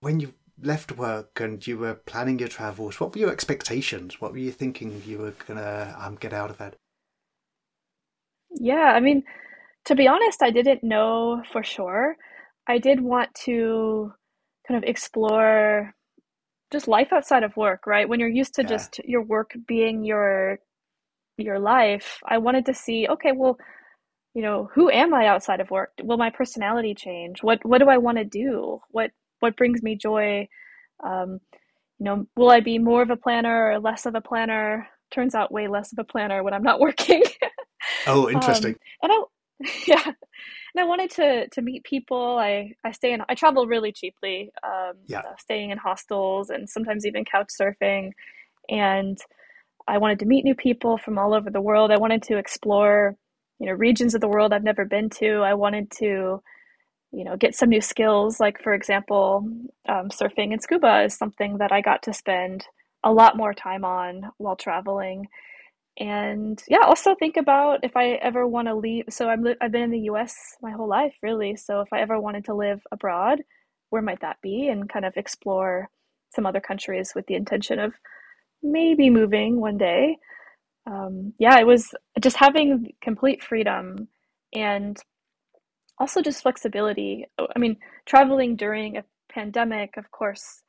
When 0.00 0.20
you 0.20 0.32
left 0.62 0.96
work 0.96 1.38
and 1.38 1.66
you 1.66 1.76
were 1.76 1.94
planning 1.94 2.38
your 2.38 2.48
travels, 2.48 2.98
what 2.98 3.14
were 3.14 3.20
your 3.20 3.30
expectations? 3.30 4.20
What 4.20 4.32
were 4.32 4.38
you 4.38 4.52
thinking 4.52 5.02
you 5.04 5.18
were 5.18 5.34
going 5.46 5.58
to 5.58 5.96
um, 6.00 6.16
get 6.16 6.32
out 6.32 6.50
of 6.50 6.60
it? 6.62 6.76
Yeah, 8.50 8.92
I 8.94 9.00
mean, 9.00 9.24
to 9.86 9.94
be 9.94 10.08
honest, 10.08 10.42
I 10.42 10.50
didn't 10.50 10.82
know 10.82 11.42
for 11.52 11.62
sure. 11.62 12.16
I 12.66 12.78
did 12.78 13.00
want 13.00 13.34
to 13.44 14.12
kind 14.66 14.82
of 14.82 14.88
explore 14.88 15.92
just 16.74 16.88
life 16.88 17.12
outside 17.12 17.44
of 17.44 17.56
work, 17.56 17.86
right? 17.86 18.08
When 18.08 18.18
you're 18.18 18.28
used 18.28 18.54
to 18.54 18.62
yeah. 18.62 18.68
just 18.68 18.98
your 19.04 19.22
work 19.22 19.52
being 19.66 20.04
your 20.04 20.58
your 21.36 21.58
life, 21.58 22.18
I 22.26 22.38
wanted 22.38 22.66
to 22.66 22.74
see, 22.74 23.06
okay, 23.08 23.32
well, 23.32 23.56
you 24.34 24.42
know, 24.42 24.68
who 24.74 24.90
am 24.90 25.14
I 25.14 25.26
outside 25.26 25.60
of 25.60 25.70
work? 25.70 25.90
Will 26.02 26.16
my 26.16 26.30
personality 26.30 26.94
change? 26.94 27.42
What 27.42 27.64
what 27.64 27.78
do 27.78 27.88
I 27.88 27.98
want 27.98 28.18
to 28.18 28.24
do? 28.24 28.80
What 28.90 29.12
what 29.38 29.56
brings 29.56 29.82
me 29.82 29.96
joy? 29.96 30.48
Um, 31.04 31.38
you 31.98 32.04
know, 32.06 32.26
will 32.36 32.50
I 32.50 32.60
be 32.60 32.78
more 32.78 33.02
of 33.02 33.10
a 33.10 33.16
planner 33.16 33.70
or 33.70 33.78
less 33.78 34.04
of 34.04 34.16
a 34.16 34.20
planner? 34.20 34.88
Turns 35.12 35.36
out 35.36 35.52
way 35.52 35.68
less 35.68 35.92
of 35.92 35.98
a 36.00 36.04
planner 36.04 36.42
when 36.42 36.54
I'm 36.54 36.64
not 36.64 36.80
working. 36.86 37.22
oh, 38.08 38.28
interesting. 38.28 38.74
Um, 38.74 39.10
and 39.10 39.12
I 39.12 39.22
yeah 39.86 40.12
and 40.74 40.82
i 40.82 40.86
wanted 40.86 41.10
to 41.10 41.48
to 41.48 41.62
meet 41.62 41.84
people. 41.84 42.38
I 42.38 42.72
i 42.84 42.92
stay 42.92 43.12
in 43.12 43.22
i 43.28 43.34
travel 43.34 43.66
really 43.66 43.92
cheaply 43.92 44.50
um 44.62 44.94
yeah. 45.06 45.20
Uh, 45.20 45.36
staying 45.38 45.70
in 45.70 45.78
hostels 45.78 46.50
and 46.50 46.68
sometimes 46.68 47.06
even 47.06 47.24
couch 47.24 47.48
surfing. 47.60 48.12
And 48.68 49.18
i 49.88 49.98
wanted 49.98 50.18
to 50.20 50.26
meet 50.26 50.44
new 50.44 50.54
people 50.54 50.98
from 50.98 51.18
all 51.18 51.34
over 51.34 51.50
the 51.50 51.60
world. 51.60 51.90
I 51.90 51.98
wanted 51.98 52.22
to 52.24 52.36
explore 52.38 53.16
you 53.60 53.66
know 53.66 53.72
regions 53.72 54.14
of 54.14 54.20
the 54.20 54.28
world 54.28 54.52
i've 54.52 54.64
never 54.64 54.84
been 54.84 55.10
to. 55.10 55.36
I 55.42 55.54
wanted 55.54 55.90
to 55.98 56.42
you 57.12 57.24
know 57.24 57.36
get 57.36 57.54
some 57.54 57.68
new 57.68 57.80
skills. 57.80 58.40
Like 58.40 58.60
for 58.62 58.74
example 58.74 59.48
um, 59.88 60.08
surfing 60.08 60.52
and 60.52 60.62
scuba 60.62 61.02
is 61.04 61.14
something 61.16 61.58
that 61.58 61.72
i 61.72 61.80
got 61.80 62.02
to 62.04 62.12
spend 62.12 62.66
a 63.04 63.12
lot 63.12 63.36
more 63.36 63.52
time 63.52 63.84
on 63.84 64.30
while 64.38 64.56
traveling 64.56 65.28
and 65.98 66.62
yeah 66.68 66.80
also 66.84 67.14
think 67.14 67.36
about 67.36 67.80
if 67.84 67.96
i 67.96 68.12
ever 68.14 68.46
want 68.46 68.66
to 68.66 68.74
leave 68.74 69.04
so 69.08 69.28
i'm 69.28 69.42
li- 69.44 69.56
i've 69.60 69.70
been 69.70 69.82
in 69.82 69.90
the 69.90 70.00
us 70.00 70.34
my 70.60 70.72
whole 70.72 70.88
life 70.88 71.14
really 71.22 71.54
so 71.54 71.80
if 71.80 71.92
i 71.92 72.00
ever 72.00 72.18
wanted 72.18 72.44
to 72.44 72.52
live 72.52 72.80
abroad 72.90 73.40
where 73.94 74.02
might 74.02 74.20
that 74.22 74.38
be? 74.42 74.68
And 74.68 74.88
kind 74.88 75.04
of 75.04 75.16
explore 75.16 75.88
some 76.34 76.46
other 76.46 76.60
countries 76.60 77.12
with 77.14 77.26
the 77.26 77.36
intention 77.36 77.78
of 77.78 77.94
maybe 78.60 79.08
moving 79.08 79.60
one 79.60 79.78
day. 79.78 80.18
Um, 80.86 81.32
yeah 81.38 81.58
it 81.60 81.66
was 81.66 81.94
just 82.20 82.36
having 82.36 82.92
complete 83.00 83.40
freedom 83.40 84.08
and 84.52 84.98
also 85.98 86.20
just 86.22 86.42
flexibility. 86.42 87.24
I 87.38 87.58
mean 87.58 87.76
traveling 88.04 88.56
during 88.56 88.96
a 88.96 89.04
pandemic 89.30 89.96
of 89.96 90.10
course 90.10 90.62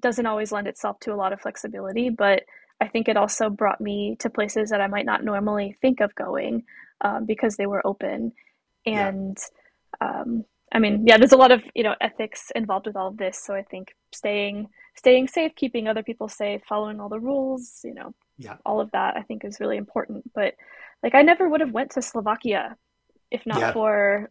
doesn't 0.00 0.26
always 0.26 0.50
lend 0.50 0.66
itself 0.66 0.98
to 1.00 1.12
a 1.12 1.16
lot 1.16 1.34
of 1.34 1.40
flexibility 1.42 2.08
but 2.08 2.42
I 2.80 2.88
think 2.88 3.08
it 3.08 3.16
also 3.16 3.50
brought 3.50 3.80
me 3.80 4.16
to 4.20 4.30
places 4.30 4.70
that 4.70 4.80
I 4.80 4.86
might 4.86 5.06
not 5.06 5.24
normally 5.24 5.76
think 5.80 6.00
of 6.00 6.14
going 6.14 6.64
um, 7.00 7.26
because 7.26 7.56
they 7.56 7.66
were 7.66 7.86
open. 7.86 8.32
And 8.86 9.36
yeah. 10.00 10.20
um, 10.20 10.44
I 10.72 10.78
mean, 10.78 11.06
yeah, 11.06 11.18
there's 11.18 11.32
a 11.32 11.36
lot 11.36 11.52
of 11.52 11.62
you 11.74 11.82
know 11.82 11.94
ethics 12.00 12.50
involved 12.54 12.86
with 12.86 12.96
all 12.96 13.08
of 13.08 13.16
this. 13.16 13.42
So 13.42 13.54
I 13.54 13.62
think 13.62 13.94
staying 14.12 14.68
staying 14.96 15.28
safe, 15.28 15.52
keeping 15.56 15.88
other 15.88 16.02
people 16.02 16.28
safe, 16.28 16.62
following 16.68 17.00
all 17.00 17.08
the 17.08 17.20
rules, 17.20 17.80
you 17.84 17.94
know, 17.94 18.14
yeah. 18.38 18.56
all 18.64 18.80
of 18.80 18.90
that 18.92 19.16
I 19.16 19.22
think 19.22 19.44
is 19.44 19.60
really 19.60 19.76
important. 19.76 20.30
But 20.34 20.54
like, 21.02 21.14
I 21.14 21.22
never 21.22 21.48
would 21.48 21.60
have 21.60 21.72
went 21.72 21.92
to 21.92 22.02
Slovakia 22.02 22.76
if 23.30 23.46
not 23.46 23.60
yeah. 23.60 23.72
for 23.72 24.30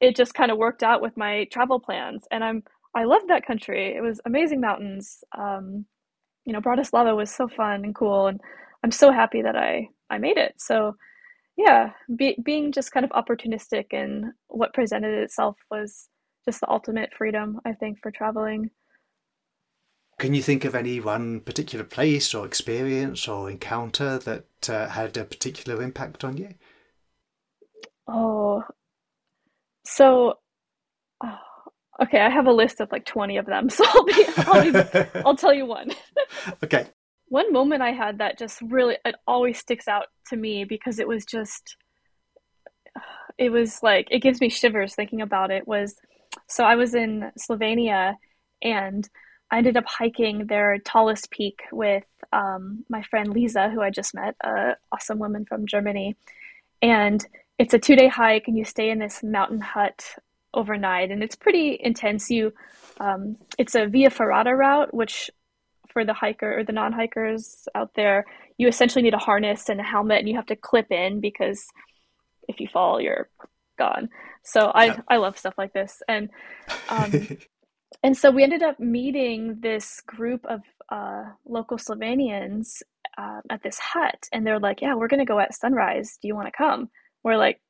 it. 0.00 0.16
Just 0.16 0.34
kind 0.34 0.50
of 0.50 0.58
worked 0.58 0.82
out 0.82 1.02
with 1.02 1.16
my 1.16 1.44
travel 1.44 1.80
plans, 1.80 2.26
and 2.30 2.44
I'm 2.44 2.62
I 2.94 3.04
love 3.04 3.22
that 3.28 3.46
country. 3.46 3.94
It 3.96 4.02
was 4.02 4.20
amazing 4.24 4.60
mountains. 4.60 5.24
Um, 5.36 5.86
you 6.44 6.52
know, 6.52 6.60
Bratislava 6.60 7.16
was 7.16 7.30
so 7.30 7.48
fun 7.48 7.84
and 7.84 7.94
cool, 7.94 8.26
and 8.26 8.40
I'm 8.82 8.90
so 8.90 9.12
happy 9.12 9.42
that 9.42 9.56
I 9.56 9.88
I 10.10 10.18
made 10.18 10.36
it. 10.36 10.54
So, 10.58 10.96
yeah, 11.56 11.90
be, 12.14 12.36
being 12.42 12.72
just 12.72 12.92
kind 12.92 13.04
of 13.04 13.10
opportunistic 13.10 13.86
and 13.92 14.32
what 14.48 14.74
presented 14.74 15.18
itself 15.18 15.56
was 15.70 16.08
just 16.44 16.60
the 16.60 16.70
ultimate 16.70 17.10
freedom, 17.16 17.60
I 17.64 17.72
think, 17.72 17.98
for 18.02 18.10
traveling. 18.10 18.70
Can 20.18 20.34
you 20.34 20.42
think 20.42 20.64
of 20.64 20.74
any 20.74 21.00
one 21.00 21.40
particular 21.40 21.84
place 21.84 22.34
or 22.34 22.44
experience 22.44 23.26
or 23.26 23.50
encounter 23.50 24.18
that 24.18 24.68
uh, 24.68 24.88
had 24.88 25.16
a 25.16 25.24
particular 25.24 25.82
impact 25.82 26.24
on 26.24 26.36
you? 26.36 26.50
Oh, 28.06 28.62
so 29.84 30.34
oh, 31.24 31.38
Okay, 32.00 32.20
I 32.20 32.30
have 32.30 32.46
a 32.46 32.52
list 32.52 32.80
of 32.80 32.90
like 32.90 33.04
20 33.04 33.36
of 33.36 33.46
them, 33.46 33.68
so 33.70 33.84
I'll 33.86 34.04
be, 34.04 34.24
I'll, 34.38 34.72
be, 34.72 35.08
I'll 35.26 35.36
tell 35.36 35.54
you 35.54 35.66
one. 35.66 35.90
Okay. 36.62 36.86
One 37.28 37.52
moment 37.52 37.82
I 37.82 37.92
had 37.92 38.18
that 38.18 38.38
just 38.38 38.60
really, 38.62 38.98
it 39.04 39.14
always 39.26 39.58
sticks 39.58 39.88
out 39.88 40.06
to 40.28 40.36
me 40.36 40.64
because 40.64 40.98
it 40.98 41.08
was 41.08 41.24
just, 41.24 41.76
it 43.38 43.50
was 43.50 43.82
like, 43.82 44.08
it 44.10 44.20
gives 44.20 44.40
me 44.40 44.50
shivers 44.50 44.94
thinking 44.94 45.22
about 45.22 45.50
it 45.50 45.66
was, 45.66 45.96
so 46.48 46.64
I 46.64 46.74
was 46.74 46.94
in 46.94 47.32
Slovenia 47.38 48.16
and 48.62 49.08
I 49.50 49.58
ended 49.58 49.76
up 49.76 49.86
hiking 49.86 50.46
their 50.46 50.78
tallest 50.78 51.30
peak 51.30 51.60
with 51.72 52.04
um, 52.32 52.84
my 52.88 53.02
friend 53.02 53.28
Lisa, 53.28 53.68
who 53.68 53.82
I 53.82 53.90
just 53.90 54.14
met, 54.14 54.34
a 54.42 54.76
awesome 54.90 55.18
woman 55.18 55.44
from 55.44 55.66
Germany. 55.66 56.16
And 56.80 57.24
it's 57.58 57.74
a 57.74 57.78
two 57.78 57.94
day 57.94 58.08
hike, 58.08 58.48
and 58.48 58.56
you 58.56 58.64
stay 58.64 58.88
in 58.88 58.98
this 58.98 59.22
mountain 59.22 59.60
hut 59.60 60.16
overnight, 60.54 61.10
and 61.10 61.22
it's 61.22 61.36
pretty 61.36 61.78
intense. 61.78 62.30
You, 62.30 62.54
um, 62.98 63.36
it's 63.58 63.74
a 63.74 63.86
Via 63.86 64.08
Ferrata 64.08 64.56
route, 64.56 64.94
which 64.94 65.30
for 65.92 66.04
the 66.04 66.14
hiker 66.14 66.58
or 66.58 66.64
the 66.64 66.72
non-hikers 66.72 67.68
out 67.74 67.90
there, 67.94 68.24
you 68.58 68.68
essentially 68.68 69.02
need 69.02 69.14
a 69.14 69.18
harness 69.18 69.68
and 69.68 69.80
a 69.80 69.84
helmet, 69.84 70.18
and 70.18 70.28
you 70.28 70.36
have 70.36 70.46
to 70.46 70.56
clip 70.56 70.90
in 70.90 71.20
because 71.20 71.64
if 72.48 72.60
you 72.60 72.68
fall, 72.68 73.00
you're 73.00 73.28
gone. 73.78 74.08
So 74.44 74.66
I 74.66 74.86
yeah. 74.86 75.00
I 75.08 75.16
love 75.16 75.38
stuff 75.38 75.54
like 75.56 75.72
this, 75.72 76.02
and 76.08 76.30
um, 76.88 77.38
and 78.02 78.16
so 78.16 78.30
we 78.30 78.42
ended 78.42 78.62
up 78.62 78.80
meeting 78.80 79.58
this 79.60 80.00
group 80.06 80.44
of 80.46 80.60
uh, 80.90 81.24
local 81.46 81.78
Slovenians 81.78 82.82
uh, 83.16 83.40
at 83.50 83.62
this 83.62 83.78
hut, 83.78 84.28
and 84.32 84.46
they're 84.46 84.60
like, 84.60 84.80
"Yeah, 84.82 84.94
we're 84.94 85.08
gonna 85.08 85.24
go 85.24 85.38
at 85.38 85.54
sunrise. 85.54 86.18
Do 86.20 86.28
you 86.28 86.34
want 86.34 86.48
to 86.48 86.56
come?" 86.56 86.90
We're 87.24 87.36
like, 87.36 87.60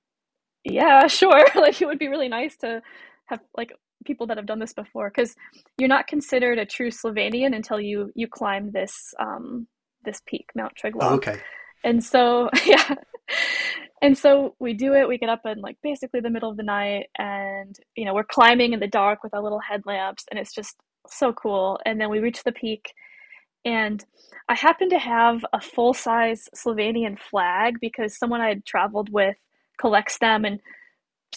yeah, 0.65 1.07
sure. 1.09 1.47
like 1.55 1.81
it 1.81 1.87
would 1.87 1.99
be 1.99 2.09
really 2.09 2.29
nice 2.29 2.57
to 2.59 2.83
have 3.27 3.41
like 3.57 3.73
people 4.05 4.27
that 4.27 4.37
have 4.37 4.47
done 4.47 4.59
this 4.59 4.73
before 4.73 5.11
because 5.11 5.35
you're 5.79 5.89
not 5.89 6.07
considered 6.07 6.59
a 6.59 6.67
true 6.67 6.91
Slovenian 6.91 7.55
until 7.55 7.81
you 7.81 8.11
you 8.15 8.29
climb 8.29 8.73
this 8.73 9.15
um 9.19 9.67
this 10.05 10.21
peak, 10.27 10.51
Mount 10.55 10.73
Triglav. 10.75 11.03
Oh, 11.03 11.15
okay. 11.15 11.39
And 11.85 12.03
so 12.03 12.51
yeah. 12.67 12.95
And 14.01 14.19
so 14.19 14.57
we 14.59 14.75
do 14.75 14.95
it. 14.95 15.07
We 15.07 15.17
get 15.17 15.29
up 15.29 15.43
in 15.45 15.61
like 15.61 15.77
basically 15.83 16.21
the 16.21 16.31
middle 16.31 16.51
of 16.51 16.57
the 16.57 16.65
night 16.65 17.07
and 17.19 17.77
you 17.97 18.05
know, 18.05 18.15
we're 18.15 18.25
climbing 18.25 18.73
in 18.73 18.81
the 18.81 18.89
dark 18.89 19.23
with 19.23 19.33
our 19.35 19.43
little 19.43 19.61
headlamps 19.61 20.25
and 20.31 20.41
it's 20.41 20.55
just 20.55 20.77
so 21.07 21.33
cool. 21.33 21.79
And 21.87 22.01
then 22.01 22.11
we 22.11 22.19
reach 22.19 22.43
the 22.43 22.53
peak 22.53 22.93
and 23.65 24.05
I 24.49 24.55
happen 24.55 24.91
to 24.91 24.99
have 24.99 25.45
a 25.53 25.61
full 25.61 25.95
size 25.95 26.49
Slovenian 26.55 27.19
flag 27.19 27.77
because 27.81 28.19
someone 28.19 28.41
I 28.41 28.49
had 28.49 28.67
traveled 28.67 29.09
with 29.13 29.37
collects 29.81 30.19
them 30.19 30.45
and 30.45 30.61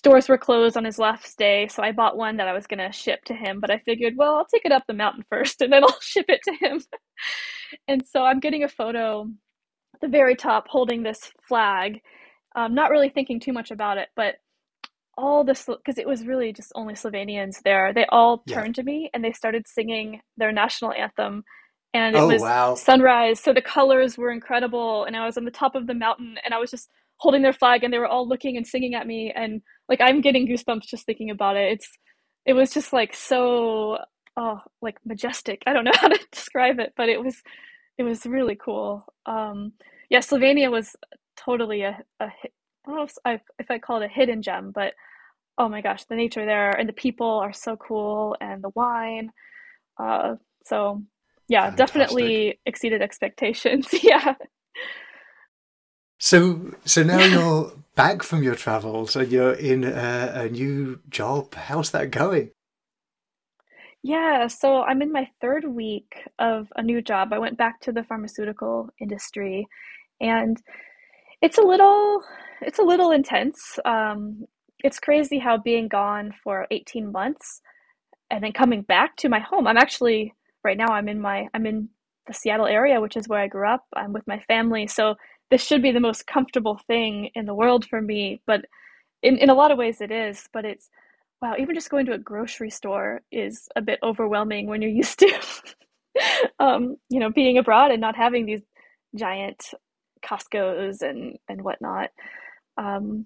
stores 0.05 0.29
were 0.29 0.37
closed 0.37 0.77
on 0.77 0.85
his 0.85 0.99
last 0.99 1.35
day 1.35 1.67
so 1.67 1.81
i 1.81 1.91
bought 1.91 2.15
one 2.15 2.37
that 2.37 2.47
i 2.47 2.53
was 2.53 2.67
going 2.67 2.77
to 2.77 2.91
ship 2.91 3.23
to 3.25 3.33
him 3.33 3.59
but 3.59 3.71
i 3.71 3.79
figured 3.79 4.13
well 4.15 4.35
i'll 4.35 4.45
take 4.45 4.63
it 4.63 4.71
up 4.71 4.83
the 4.87 4.93
mountain 4.93 5.25
first 5.31 5.61
and 5.61 5.73
then 5.73 5.83
i'll 5.83 5.99
ship 6.01 6.25
it 6.29 6.41
to 6.43 6.53
him 6.61 6.79
and 7.87 8.05
so 8.05 8.23
i'm 8.23 8.39
getting 8.39 8.63
a 8.63 8.69
photo 8.69 9.27
at 9.95 10.01
the 10.01 10.07
very 10.07 10.35
top 10.35 10.67
holding 10.67 11.01
this 11.01 11.31
flag 11.47 11.99
um, 12.55 12.75
not 12.75 12.91
really 12.91 13.09
thinking 13.09 13.39
too 13.39 13.51
much 13.51 13.71
about 13.71 13.97
it 13.97 14.09
but 14.15 14.35
all 15.17 15.43
this 15.43 15.65
because 15.65 15.97
it 15.97 16.07
was 16.07 16.27
really 16.27 16.53
just 16.53 16.71
only 16.75 16.93
slovenians 16.93 17.63
there 17.63 17.91
they 17.91 18.05
all 18.09 18.43
turned 18.47 18.77
yeah. 18.77 18.83
to 18.83 18.83
me 18.83 19.09
and 19.13 19.23
they 19.23 19.31
started 19.31 19.65
singing 19.67 20.21
their 20.37 20.51
national 20.51 20.91
anthem 20.93 21.43
and 21.95 22.15
it 22.15 22.19
oh, 22.19 22.27
was 22.27 22.41
wow. 22.41 22.75
sunrise 22.75 23.39
so 23.39 23.53
the 23.53 23.61
colors 23.61 24.19
were 24.19 24.29
incredible 24.29 25.05
and 25.05 25.15
i 25.15 25.25
was 25.25 25.35
on 25.35 25.45
the 25.45 25.51
top 25.51 25.73
of 25.73 25.87
the 25.87 25.95
mountain 25.95 26.35
and 26.43 26.53
i 26.53 26.59
was 26.59 26.69
just 26.69 26.89
holding 27.17 27.41
their 27.41 27.53
flag 27.53 27.83
and 27.83 27.93
they 27.93 27.99
were 27.99 28.07
all 28.07 28.27
looking 28.27 28.57
and 28.57 28.67
singing 28.67 28.93
at 28.93 29.07
me 29.07 29.31
and 29.35 29.61
like 29.87 30.01
I'm 30.01 30.21
getting 30.21 30.47
goosebumps 30.47 30.87
just 30.87 31.05
thinking 31.05 31.29
about 31.29 31.55
it. 31.55 31.71
It's 31.73 31.89
it 32.45 32.53
was 32.53 32.73
just 32.73 32.93
like 32.93 33.13
so 33.15 33.97
oh 34.37 34.61
like 34.81 34.97
majestic. 35.05 35.63
I 35.65 35.73
don't 35.73 35.85
know 35.85 35.91
how 35.95 36.07
to 36.09 36.19
describe 36.31 36.79
it, 36.79 36.93
but 36.97 37.09
it 37.09 37.23
was 37.23 37.41
it 37.97 38.03
was 38.03 38.25
really 38.25 38.55
cool. 38.55 39.05
Um 39.25 39.73
yeah, 40.09 40.19
Slovenia 40.19 40.69
was 40.71 40.95
totally 41.37 41.81
a, 41.81 41.97
a 42.19 42.25
I 42.25 42.29
don't 42.85 42.95
know 42.97 43.03
if 43.03 43.15
I, 43.25 43.39
if 43.59 43.71
I 43.71 43.79
call 43.79 44.01
it 44.01 44.05
a 44.05 44.13
hidden 44.13 44.41
gem, 44.41 44.71
but 44.73 44.93
oh 45.57 45.69
my 45.69 45.81
gosh, 45.81 46.05
the 46.05 46.15
nature 46.15 46.45
there 46.45 46.71
and 46.71 46.87
the 46.87 46.93
people 46.93 47.39
are 47.39 47.53
so 47.53 47.77
cool 47.77 48.35
and 48.41 48.63
the 48.63 48.69
wine. 48.75 49.31
Uh, 49.97 50.35
so 50.63 51.01
yeah, 51.47 51.69
Fantastic. 51.69 51.77
definitely 51.77 52.59
exceeded 52.65 53.01
expectations. 53.01 53.87
yeah. 54.03 54.35
So, 56.17 56.71
so 56.85 57.03
now 57.03 57.23
you're 57.23 57.71
back 57.95 58.23
from 58.23 58.43
your 58.43 58.55
travels 58.55 59.15
and 59.15 59.31
you're 59.31 59.53
in 59.53 59.83
a, 59.83 60.31
a, 60.35 60.49
new 60.49 60.99
job. 61.09 61.55
How's 61.55 61.91
that 61.91 62.11
going? 62.11 62.51
Yeah, 64.03 64.47
so 64.47 64.83
I'm 64.83 65.01
in 65.01 65.11
my 65.11 65.27
third 65.41 65.65
week 65.65 66.15
of 66.37 66.71
a 66.75 66.83
new 66.83 67.01
job. 67.01 67.33
I 67.33 67.39
went 67.39 67.57
back 67.57 67.81
to 67.81 67.91
the 67.91 68.03
pharmaceutical 68.03 68.89
industry, 69.01 69.67
and 70.21 70.61
it's 71.41 71.57
a 71.57 71.63
little, 71.63 72.21
it's 72.61 72.77
a 72.77 72.83
little 72.83 73.09
intense. 73.09 73.79
Um, 73.83 74.45
it's 74.83 74.99
crazy 74.99 75.39
how 75.39 75.57
being 75.57 75.87
gone 75.87 76.33
for 76.43 76.67
18 76.69 77.11
months 77.11 77.61
and 78.29 78.43
then 78.43 78.51
coming 78.51 78.83
back 78.83 79.15
to 79.17 79.29
my 79.29 79.39
home. 79.39 79.65
I'm 79.65 79.77
actually 79.77 80.33
right 80.63 80.77
now. 80.77 80.89
I'm 80.89 81.09
in 81.09 81.19
my, 81.19 81.47
I'm 81.55 81.65
in 81.65 81.89
the 82.27 82.33
Seattle 82.33 82.67
area, 82.67 83.01
which 83.01 83.17
is 83.17 83.27
where 83.27 83.39
I 83.39 83.47
grew 83.47 83.67
up. 83.67 83.85
I'm 83.95 84.13
with 84.13 84.27
my 84.27 84.39
family, 84.41 84.85
so 84.85 85.15
this 85.51 85.63
should 85.63 85.81
be 85.81 85.91
the 85.91 85.99
most 85.99 86.27
comfortable 86.27 86.79
thing 86.87 87.29
in 87.35 87.45
the 87.45 87.53
world 87.53 87.85
for 87.85 88.01
me, 88.01 88.41
but 88.45 88.65
in, 89.23 89.37
in 89.37 89.49
a 89.49 89.55
lot 89.55 89.71
of 89.71 89.77
ways 89.77 90.01
it 90.01 90.11
is, 90.11 90.47
but 90.53 90.65
it's 90.65 90.89
wow, 91.41 91.53
even 91.59 91.75
just 91.75 91.89
going 91.89 92.05
to 92.05 92.13
a 92.13 92.17
grocery 92.17 92.69
store 92.69 93.21
is 93.31 93.67
a 93.75 93.81
bit 93.81 93.99
overwhelming 94.01 94.67
when 94.67 94.81
you're 94.81 94.91
used 95.03 95.19
to 95.19 95.31
um, 96.59 96.97
you 97.09 97.19
know, 97.19 97.31
being 97.31 97.57
abroad 97.57 97.91
and 97.91 98.01
not 98.01 98.15
having 98.15 98.45
these 98.45 98.61
giant 99.15 99.71
Costco's 100.23 101.01
and 101.01 101.37
and 101.49 101.61
whatnot. 101.61 102.09
Um, 102.77 103.25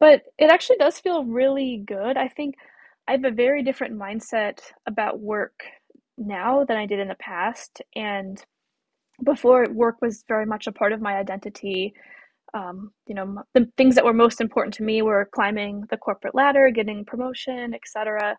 but 0.00 0.22
it 0.38 0.50
actually 0.50 0.76
does 0.76 0.98
feel 0.98 1.24
really 1.24 1.82
good. 1.86 2.16
I 2.16 2.28
think 2.28 2.56
I 3.08 3.12
have 3.12 3.24
a 3.24 3.30
very 3.30 3.62
different 3.62 3.98
mindset 3.98 4.60
about 4.86 5.20
work 5.20 5.64
now 6.18 6.64
than 6.64 6.76
I 6.76 6.86
did 6.86 7.00
in 7.00 7.08
the 7.08 7.14
past, 7.16 7.82
and 7.94 8.42
before 9.22 9.66
work 9.70 9.96
was 10.02 10.24
very 10.28 10.46
much 10.46 10.66
a 10.66 10.72
part 10.72 10.92
of 10.92 11.00
my 11.00 11.14
identity. 11.16 11.94
Um, 12.54 12.92
you 13.06 13.14
know 13.14 13.42
the 13.54 13.68
things 13.76 13.96
that 13.96 14.04
were 14.04 14.12
most 14.12 14.40
important 14.40 14.74
to 14.74 14.84
me 14.84 15.02
were 15.02 15.28
climbing 15.34 15.84
the 15.90 15.96
corporate 15.96 16.36
ladder 16.36 16.70
getting 16.70 17.04
promotion 17.04 17.74
etc 17.74 18.36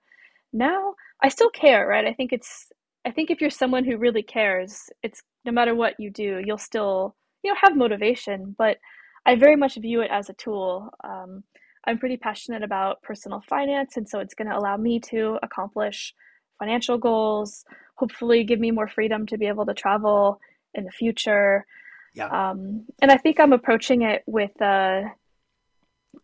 now 0.53 0.94
i 1.22 1.27
still 1.27 1.50
care 1.50 1.86
right? 1.86 2.05
I 2.05 2.13
think 2.13 2.32
it's 2.32 2.72
i 3.05 3.12
think 3.12 3.29
if 3.29 3.41
you're 3.41 3.50
someone 3.50 3.84
who 3.84 3.98
really 3.98 4.24
cares 4.24 4.89
it's 5.03 5.22
no 5.44 5.51
matter 5.51 5.75
what 5.75 5.96
you 6.00 6.10
do 6.12 6.41
you'll 6.46 6.58
still 6.58 7.13
you 7.44 7.51
know 7.51 7.58
have 7.62 7.75
motivation 7.75 8.55
but 8.58 8.77
i 9.25 9.36
very 9.36 9.58
much 9.58 9.75
view 9.75 10.00
it 10.00 10.12
as 10.12 10.29
a 10.29 10.34
tool. 10.34 10.89
Um, 11.03 11.44
i'm 11.86 11.98
pretty 11.98 12.15
passionate 12.15 12.63
about 12.63 13.01
personal 13.01 13.41
finance 13.50 13.98
and 13.98 14.08
so 14.08 14.20
it's 14.22 14.34
going 14.34 14.50
to 14.50 14.58
allow 14.58 14.77
me 14.77 14.98
to 15.12 15.38
accomplish 15.44 16.13
financial 16.58 16.98
goals 16.98 17.65
hopefully 17.98 18.46
give 18.46 18.62
me 18.62 18.72
more 18.72 18.88
freedom 18.88 19.25
to 19.25 19.38
be 19.38 19.48
able 19.48 19.65
to 19.65 19.74
travel 19.74 20.39
in 20.75 20.84
the 20.86 20.91
future. 20.91 21.65
Yeah. 22.13 22.27
Um, 22.27 22.86
and 23.01 23.12
I 23.12 23.17
think 23.17 23.39
I'm 23.39 23.53
approaching 23.53 24.03
it 24.03 24.24
with, 24.25 24.60
uh, 24.62 25.03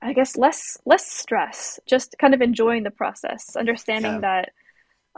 I 0.02 0.14
guess, 0.14 0.38
less 0.38 0.78
less 0.86 1.06
stress. 1.12 1.80
Just 1.86 2.16
kind 2.20 2.34
of 2.34 2.42
enjoying 2.42 2.84
the 2.84 2.92
process, 2.92 3.56
understanding 3.56 4.14
yeah. 4.14 4.20
that, 4.20 4.52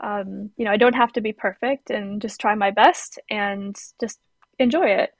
um, 0.02 0.50
you 0.56 0.64
know, 0.64 0.72
I 0.72 0.76
don't 0.76 0.96
have 0.96 1.12
to 1.12 1.20
be 1.20 1.32
perfect, 1.32 1.90
and 1.90 2.20
just 2.20 2.40
try 2.40 2.54
my 2.54 2.70
best 2.70 3.18
and 3.30 3.76
just 4.00 4.18
enjoy 4.58 4.86
it. 4.86 5.10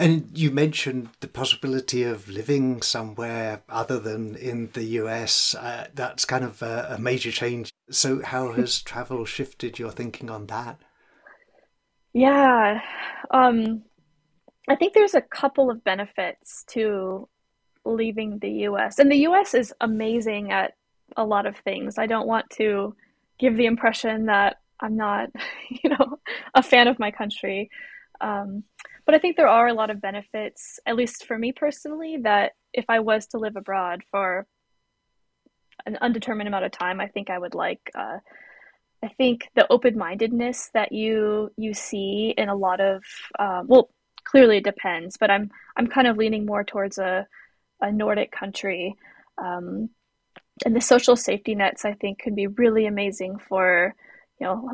And 0.00 0.30
you 0.38 0.52
mentioned 0.52 1.08
the 1.18 1.26
possibility 1.26 2.04
of 2.04 2.28
living 2.28 2.82
somewhere 2.82 3.62
other 3.68 3.98
than 3.98 4.36
in 4.36 4.70
the 4.72 4.84
US. 5.02 5.56
Uh, 5.56 5.88
that's 5.92 6.24
kind 6.24 6.44
of 6.44 6.62
a, 6.62 6.94
a 6.96 7.00
major 7.00 7.32
change. 7.32 7.72
So, 7.90 8.22
how 8.22 8.52
has 8.58 8.80
travel 8.80 9.24
shifted 9.24 9.78
your 9.78 9.90
thinking 9.90 10.30
on 10.30 10.46
that? 10.46 10.80
Yeah. 12.18 12.80
Um, 13.30 13.84
I 14.68 14.74
think 14.74 14.92
there's 14.92 15.14
a 15.14 15.20
couple 15.20 15.70
of 15.70 15.84
benefits 15.84 16.64
to 16.70 17.28
leaving 17.84 18.40
the 18.40 18.50
US. 18.68 18.98
And 18.98 19.10
the 19.10 19.28
US 19.28 19.54
is 19.54 19.72
amazing 19.80 20.50
at 20.50 20.72
a 21.16 21.24
lot 21.24 21.46
of 21.46 21.56
things. 21.58 21.96
I 21.96 22.06
don't 22.06 22.26
want 22.26 22.50
to 22.56 22.96
give 23.38 23.56
the 23.56 23.66
impression 23.66 24.26
that 24.26 24.56
I'm 24.80 24.96
not, 24.96 25.30
you 25.70 25.90
know, 25.90 26.18
a 26.54 26.62
fan 26.62 26.88
of 26.88 26.98
my 26.98 27.12
country. 27.12 27.70
Um, 28.20 28.64
but 29.06 29.14
I 29.14 29.18
think 29.20 29.36
there 29.36 29.48
are 29.48 29.68
a 29.68 29.74
lot 29.74 29.90
of 29.90 30.02
benefits, 30.02 30.80
at 30.86 30.96
least 30.96 31.24
for 31.24 31.38
me 31.38 31.52
personally, 31.52 32.18
that 32.24 32.52
if 32.74 32.86
I 32.88 32.98
was 32.98 33.28
to 33.28 33.38
live 33.38 33.54
abroad 33.54 34.02
for 34.10 34.44
an 35.86 35.96
undetermined 36.00 36.48
amount 36.48 36.64
of 36.64 36.72
time, 36.72 37.00
I 37.00 37.06
think 37.06 37.30
I 37.30 37.38
would 37.38 37.54
like. 37.54 37.92
Uh, 37.94 38.18
I 39.02 39.08
think 39.08 39.48
the 39.54 39.70
open-mindedness 39.70 40.70
that 40.74 40.92
you 40.92 41.50
you 41.56 41.74
see 41.74 42.34
in 42.36 42.48
a 42.48 42.56
lot 42.56 42.80
of 42.80 43.02
uh, 43.38 43.62
well, 43.66 43.90
clearly 44.24 44.58
it 44.58 44.64
depends, 44.64 45.16
but 45.16 45.30
I'm 45.30 45.50
I'm 45.76 45.86
kind 45.86 46.06
of 46.06 46.16
leaning 46.16 46.46
more 46.46 46.64
towards 46.64 46.98
a 46.98 47.26
a 47.80 47.92
Nordic 47.92 48.32
country, 48.32 48.96
um, 49.38 49.90
and 50.64 50.74
the 50.74 50.80
social 50.80 51.16
safety 51.16 51.54
nets 51.54 51.84
I 51.84 51.94
think 51.94 52.18
can 52.18 52.34
be 52.34 52.48
really 52.48 52.86
amazing 52.86 53.38
for 53.38 53.94
you 54.40 54.46
know 54.46 54.72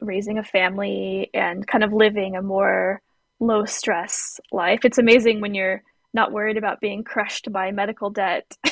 raising 0.00 0.38
a 0.38 0.44
family 0.44 1.30
and 1.34 1.66
kind 1.66 1.84
of 1.84 1.92
living 1.92 2.36
a 2.36 2.42
more 2.42 3.00
low 3.38 3.64
stress 3.64 4.40
life. 4.52 4.80
It's 4.84 4.98
amazing 4.98 5.40
when 5.40 5.54
you're 5.54 5.82
not 6.12 6.32
worried 6.32 6.56
about 6.56 6.80
being 6.80 7.04
crushed 7.04 7.52
by 7.52 7.70
medical 7.70 8.10
debt. 8.10 8.56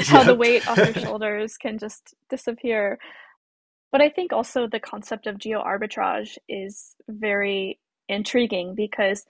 How 0.00 0.22
the 0.22 0.34
weight 0.34 0.66
off 0.68 0.76
your 0.76 0.94
shoulders 0.94 1.56
can 1.56 1.78
just 1.78 2.14
disappear. 2.28 2.98
But 3.92 4.00
I 4.00 4.08
think 4.08 4.32
also 4.32 4.66
the 4.66 4.80
concept 4.80 5.26
of 5.26 5.38
geo 5.38 5.62
arbitrage 5.62 6.38
is 6.48 6.96
very 7.08 7.78
intriguing 8.08 8.74
because 8.74 9.24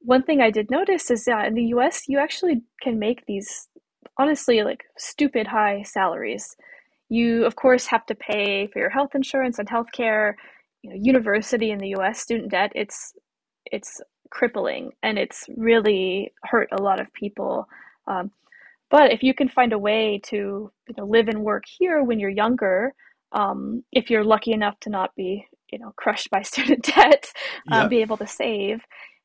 one 0.00 0.22
thing 0.22 0.40
I 0.40 0.50
did 0.50 0.70
notice 0.70 1.10
is 1.10 1.24
that 1.24 1.46
in 1.46 1.54
the 1.54 1.64
US, 1.76 2.04
you 2.06 2.18
actually 2.18 2.62
can 2.82 2.98
make 2.98 3.24
these 3.26 3.68
honestly 4.18 4.62
like 4.62 4.84
stupid 4.98 5.46
high 5.46 5.82
salaries. 5.82 6.56
You, 7.08 7.44
of 7.46 7.56
course, 7.56 7.86
have 7.86 8.06
to 8.06 8.14
pay 8.14 8.68
for 8.68 8.78
your 8.78 8.90
health 8.90 9.14
insurance 9.14 9.58
and 9.58 9.68
healthcare. 9.68 10.34
You 10.82 10.90
know, 10.90 10.96
university 11.00 11.70
in 11.70 11.78
the 11.78 11.94
US, 11.96 12.20
student 12.20 12.50
debt, 12.50 12.72
it's 12.74 13.14
it's 13.72 14.00
crippling 14.30 14.92
and 15.02 15.18
it's 15.18 15.46
really 15.56 16.32
hurt 16.44 16.68
a 16.72 16.82
lot 16.82 17.00
of 17.00 17.12
people. 17.12 17.68
Um, 18.06 18.30
but 18.90 19.12
if 19.12 19.22
you 19.22 19.34
can 19.34 19.48
find 19.48 19.72
a 19.72 19.78
way 19.78 20.20
to 20.24 20.36
you 20.88 20.94
know, 20.96 21.06
live 21.06 21.28
and 21.28 21.42
work 21.42 21.64
here 21.66 22.02
when 22.04 22.20
you're 22.20 22.30
younger, 22.30 22.94
um, 23.32 23.84
if 23.92 24.10
you're 24.10 24.24
lucky 24.24 24.52
enough 24.52 24.78
to 24.80 24.90
not 24.90 25.14
be 25.16 25.46
you 25.70 25.78
know 25.78 25.92
crushed 25.96 26.30
by 26.30 26.42
student 26.50 26.84
debt 26.84 27.30
um, 27.70 27.82
yep. 27.82 27.90
be 27.90 28.00
able 28.00 28.16
to 28.16 28.26
save 28.26 28.84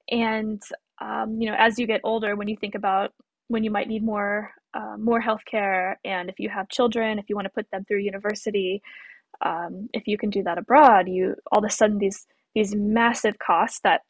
and 0.10 0.62
um, 1.00 1.40
you 1.40 1.50
know 1.50 1.56
as 1.58 1.80
you 1.80 1.88
get 1.88 2.02
older 2.04 2.36
when 2.36 2.48
you 2.48 2.58
think 2.58 2.76
about 2.76 3.12
when 3.48 3.64
you 3.64 3.72
might 3.72 3.88
need 3.88 4.04
more 4.04 4.52
uh, 4.74 4.96
more 4.98 5.22
healthcare 5.22 5.96
and 6.06 6.30
if 6.30 6.40
you 6.40 6.50
have 6.50 6.70
children 6.70 7.20
if 7.20 7.26
you 7.30 7.36
want 7.36 7.46
to 7.46 7.52
put 7.52 7.70
them 7.72 7.84
through 7.86 8.00
university 8.00 8.82
um, 9.44 9.90
if 9.94 10.08
you 10.08 10.18
can 10.18 10.30
do 10.30 10.44
that 10.44 10.58
abroad 10.58 11.08
you 11.08 11.36
all 11.52 11.60
of 11.60 11.66
a 11.66 11.70
sudden 11.70 11.98
these 11.98 12.26
these 12.56 12.76
massive 12.76 13.38
costs 13.40 13.80
that 13.84 14.02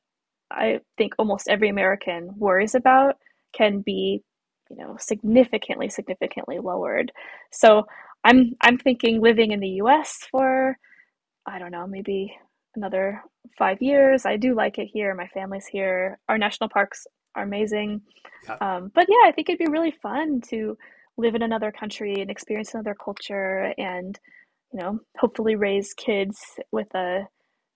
i 0.51 0.79
think 0.97 1.13
almost 1.17 1.47
every 1.49 1.69
american 1.69 2.31
worries 2.37 2.75
about 2.75 3.15
can 3.53 3.81
be 3.81 4.21
you 4.69 4.77
know 4.77 4.95
significantly 4.99 5.89
significantly 5.89 6.59
lowered 6.59 7.11
so 7.51 7.85
I'm 8.23 8.55
I'm 8.61 8.77
thinking 8.77 9.21
living 9.21 9.51
in 9.51 9.59
the 9.59 9.81
US 9.83 10.27
for 10.31 10.77
I 11.45 11.59
don't 11.59 11.71
know, 11.71 11.87
maybe 11.87 12.35
another 12.75 13.21
5 13.57 13.81
years. 13.81 14.25
I 14.25 14.37
do 14.37 14.55
like 14.55 14.77
it 14.77 14.87
here. 14.93 15.13
My 15.15 15.27
family's 15.27 15.65
here. 15.65 16.19
Our 16.29 16.37
national 16.37 16.69
parks 16.69 17.05
are 17.35 17.43
amazing. 17.43 18.01
Yeah. 18.47 18.55
Um, 18.61 18.91
but 18.93 19.07
yeah, 19.09 19.27
I 19.27 19.31
think 19.31 19.49
it'd 19.49 19.59
be 19.59 19.71
really 19.71 19.91
fun 19.91 20.41
to 20.49 20.77
live 21.17 21.35
in 21.35 21.41
another 21.41 21.71
country 21.71 22.15
and 22.21 22.29
experience 22.29 22.73
another 22.73 22.95
culture 22.95 23.73
and 23.77 24.17
you 24.73 24.79
know, 24.79 24.99
hopefully 25.17 25.55
raise 25.55 25.93
kids 25.93 26.39
with 26.71 26.93
a 26.95 27.27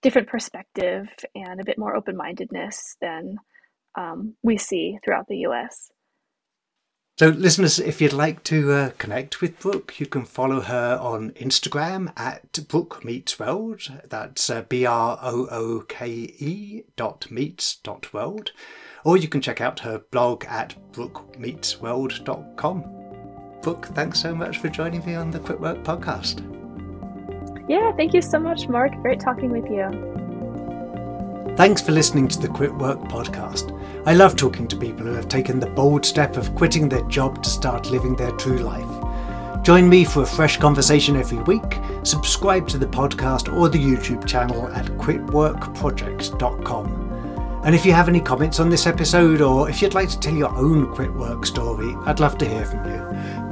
different 0.02 0.28
perspective 0.28 1.08
and 1.34 1.60
a 1.60 1.66
bit 1.66 1.78
more 1.78 1.96
open-mindedness 1.96 2.96
than 3.02 3.38
um, 3.98 4.36
we 4.44 4.58
see 4.58 4.98
throughout 5.04 5.28
the 5.28 5.40
US. 5.48 5.92
So, 7.18 7.30
listeners, 7.30 7.80
if 7.80 8.02
you'd 8.02 8.12
like 8.12 8.44
to 8.44 8.74
uh, 8.74 8.90
connect 8.98 9.40
with 9.40 9.58
Brooke, 9.58 10.02
you 10.02 10.06
can 10.06 10.26
follow 10.26 10.60
her 10.60 11.00
on 11.00 11.32
Instagram 11.32 12.12
at 12.18 12.68
Brooke 12.68 13.06
Meets 13.06 13.40
World. 13.40 13.90
That's 14.10 14.50
uh, 14.50 14.64
B 14.64 14.86
R 14.86 15.18
O 15.22 15.48
O 15.50 15.80
K 15.88 16.10
E 16.10 16.84
dot 16.98 17.32
meets 17.32 17.78
dot 17.78 18.12
world. 18.14 18.52
Or 19.06 19.16
you 19.16 19.30
can 19.30 19.40
check 19.40 19.62
out 19.62 19.80
her 19.80 20.00
blog 20.12 20.44
at 20.50 20.76
brookemeetsworld.com. 20.92 22.84
Brooke, 23.62 23.86
thanks 23.86 24.20
so 24.20 24.36
much 24.36 24.58
for 24.58 24.68
joining 24.68 25.06
me 25.06 25.16
on 25.16 25.32
the 25.32 25.40
Quit 25.40 25.62
Work 25.62 25.84
podcast. 25.86 26.42
Yeah, 27.70 27.94
thank 27.94 28.14
you 28.14 28.22
so 28.22 28.40
much, 28.40 28.68
Mark. 28.68 28.92
Great 29.02 29.22
talking 29.22 29.52
with 29.52 29.70
you. 29.72 29.90
Thanks 31.56 31.82
for 31.82 31.94
listening 31.94 32.28
to 32.28 32.40
the 32.40 32.50
Quit 32.50 32.76
Work 32.76 33.00
podcast. 33.04 33.72
I 34.08 34.14
love 34.14 34.36
talking 34.36 34.68
to 34.68 34.78
people 34.78 35.08
who 35.08 35.14
have 35.14 35.28
taken 35.28 35.60
the 35.60 35.66
bold 35.66 36.06
step 36.06 36.38
of 36.38 36.54
quitting 36.54 36.88
their 36.88 37.02
job 37.06 37.42
to 37.42 37.50
start 37.50 37.90
living 37.90 38.16
their 38.16 38.30
true 38.34 38.60
life. 38.60 38.86
Join 39.64 39.90
me 39.90 40.06
for 40.06 40.22
a 40.22 40.28
fresh 40.28 40.58
conversation 40.58 41.16
every 41.16 41.40
week. 41.40 41.80
Subscribe 42.04 42.68
to 42.68 42.78
the 42.78 42.86
podcast 42.86 43.52
or 43.52 43.68
the 43.68 43.84
YouTube 43.84 44.28
channel 44.28 44.68
at 44.74 44.86
quitworkproject.com. 44.86 47.62
And 47.66 47.74
if 47.74 47.84
you 47.84 47.94
have 47.94 48.08
any 48.08 48.22
comments 48.22 48.60
on 48.60 48.70
this 48.70 48.86
episode, 48.86 49.42
or 49.42 49.68
if 49.72 49.82
you'd 49.82 49.96
like 49.96 50.10
to 50.10 50.20
tell 50.20 50.36
your 50.36 50.56
own 50.56 50.94
quit 50.94 51.12
work 51.12 51.48
story, 51.48 51.96
I'd 52.06 52.20
love 52.20 52.38
to 52.38 52.48
hear 52.48 52.64
from 52.64 52.86
you. 52.86 53.04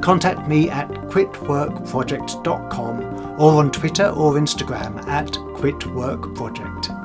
Contact 0.01 0.47
me 0.47 0.69
at 0.69 0.87
quitworkproject.com 0.87 3.41
or 3.41 3.53
on 3.53 3.71
Twitter 3.71 4.09
or 4.09 4.33
Instagram 4.33 5.03
at 5.07 5.31
quitworkproject. 5.31 7.02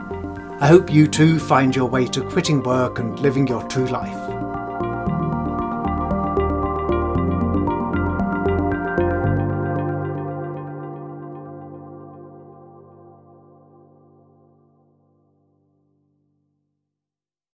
I 0.60 0.66
hope 0.66 0.92
you 0.92 1.06
too 1.06 1.38
find 1.38 1.74
your 1.74 1.88
way 1.88 2.08
to 2.08 2.20
quitting 2.20 2.64
work 2.64 2.98
and 2.98 3.16
living 3.20 3.46
your 3.46 3.62
true 3.68 3.86
life. 3.86 4.27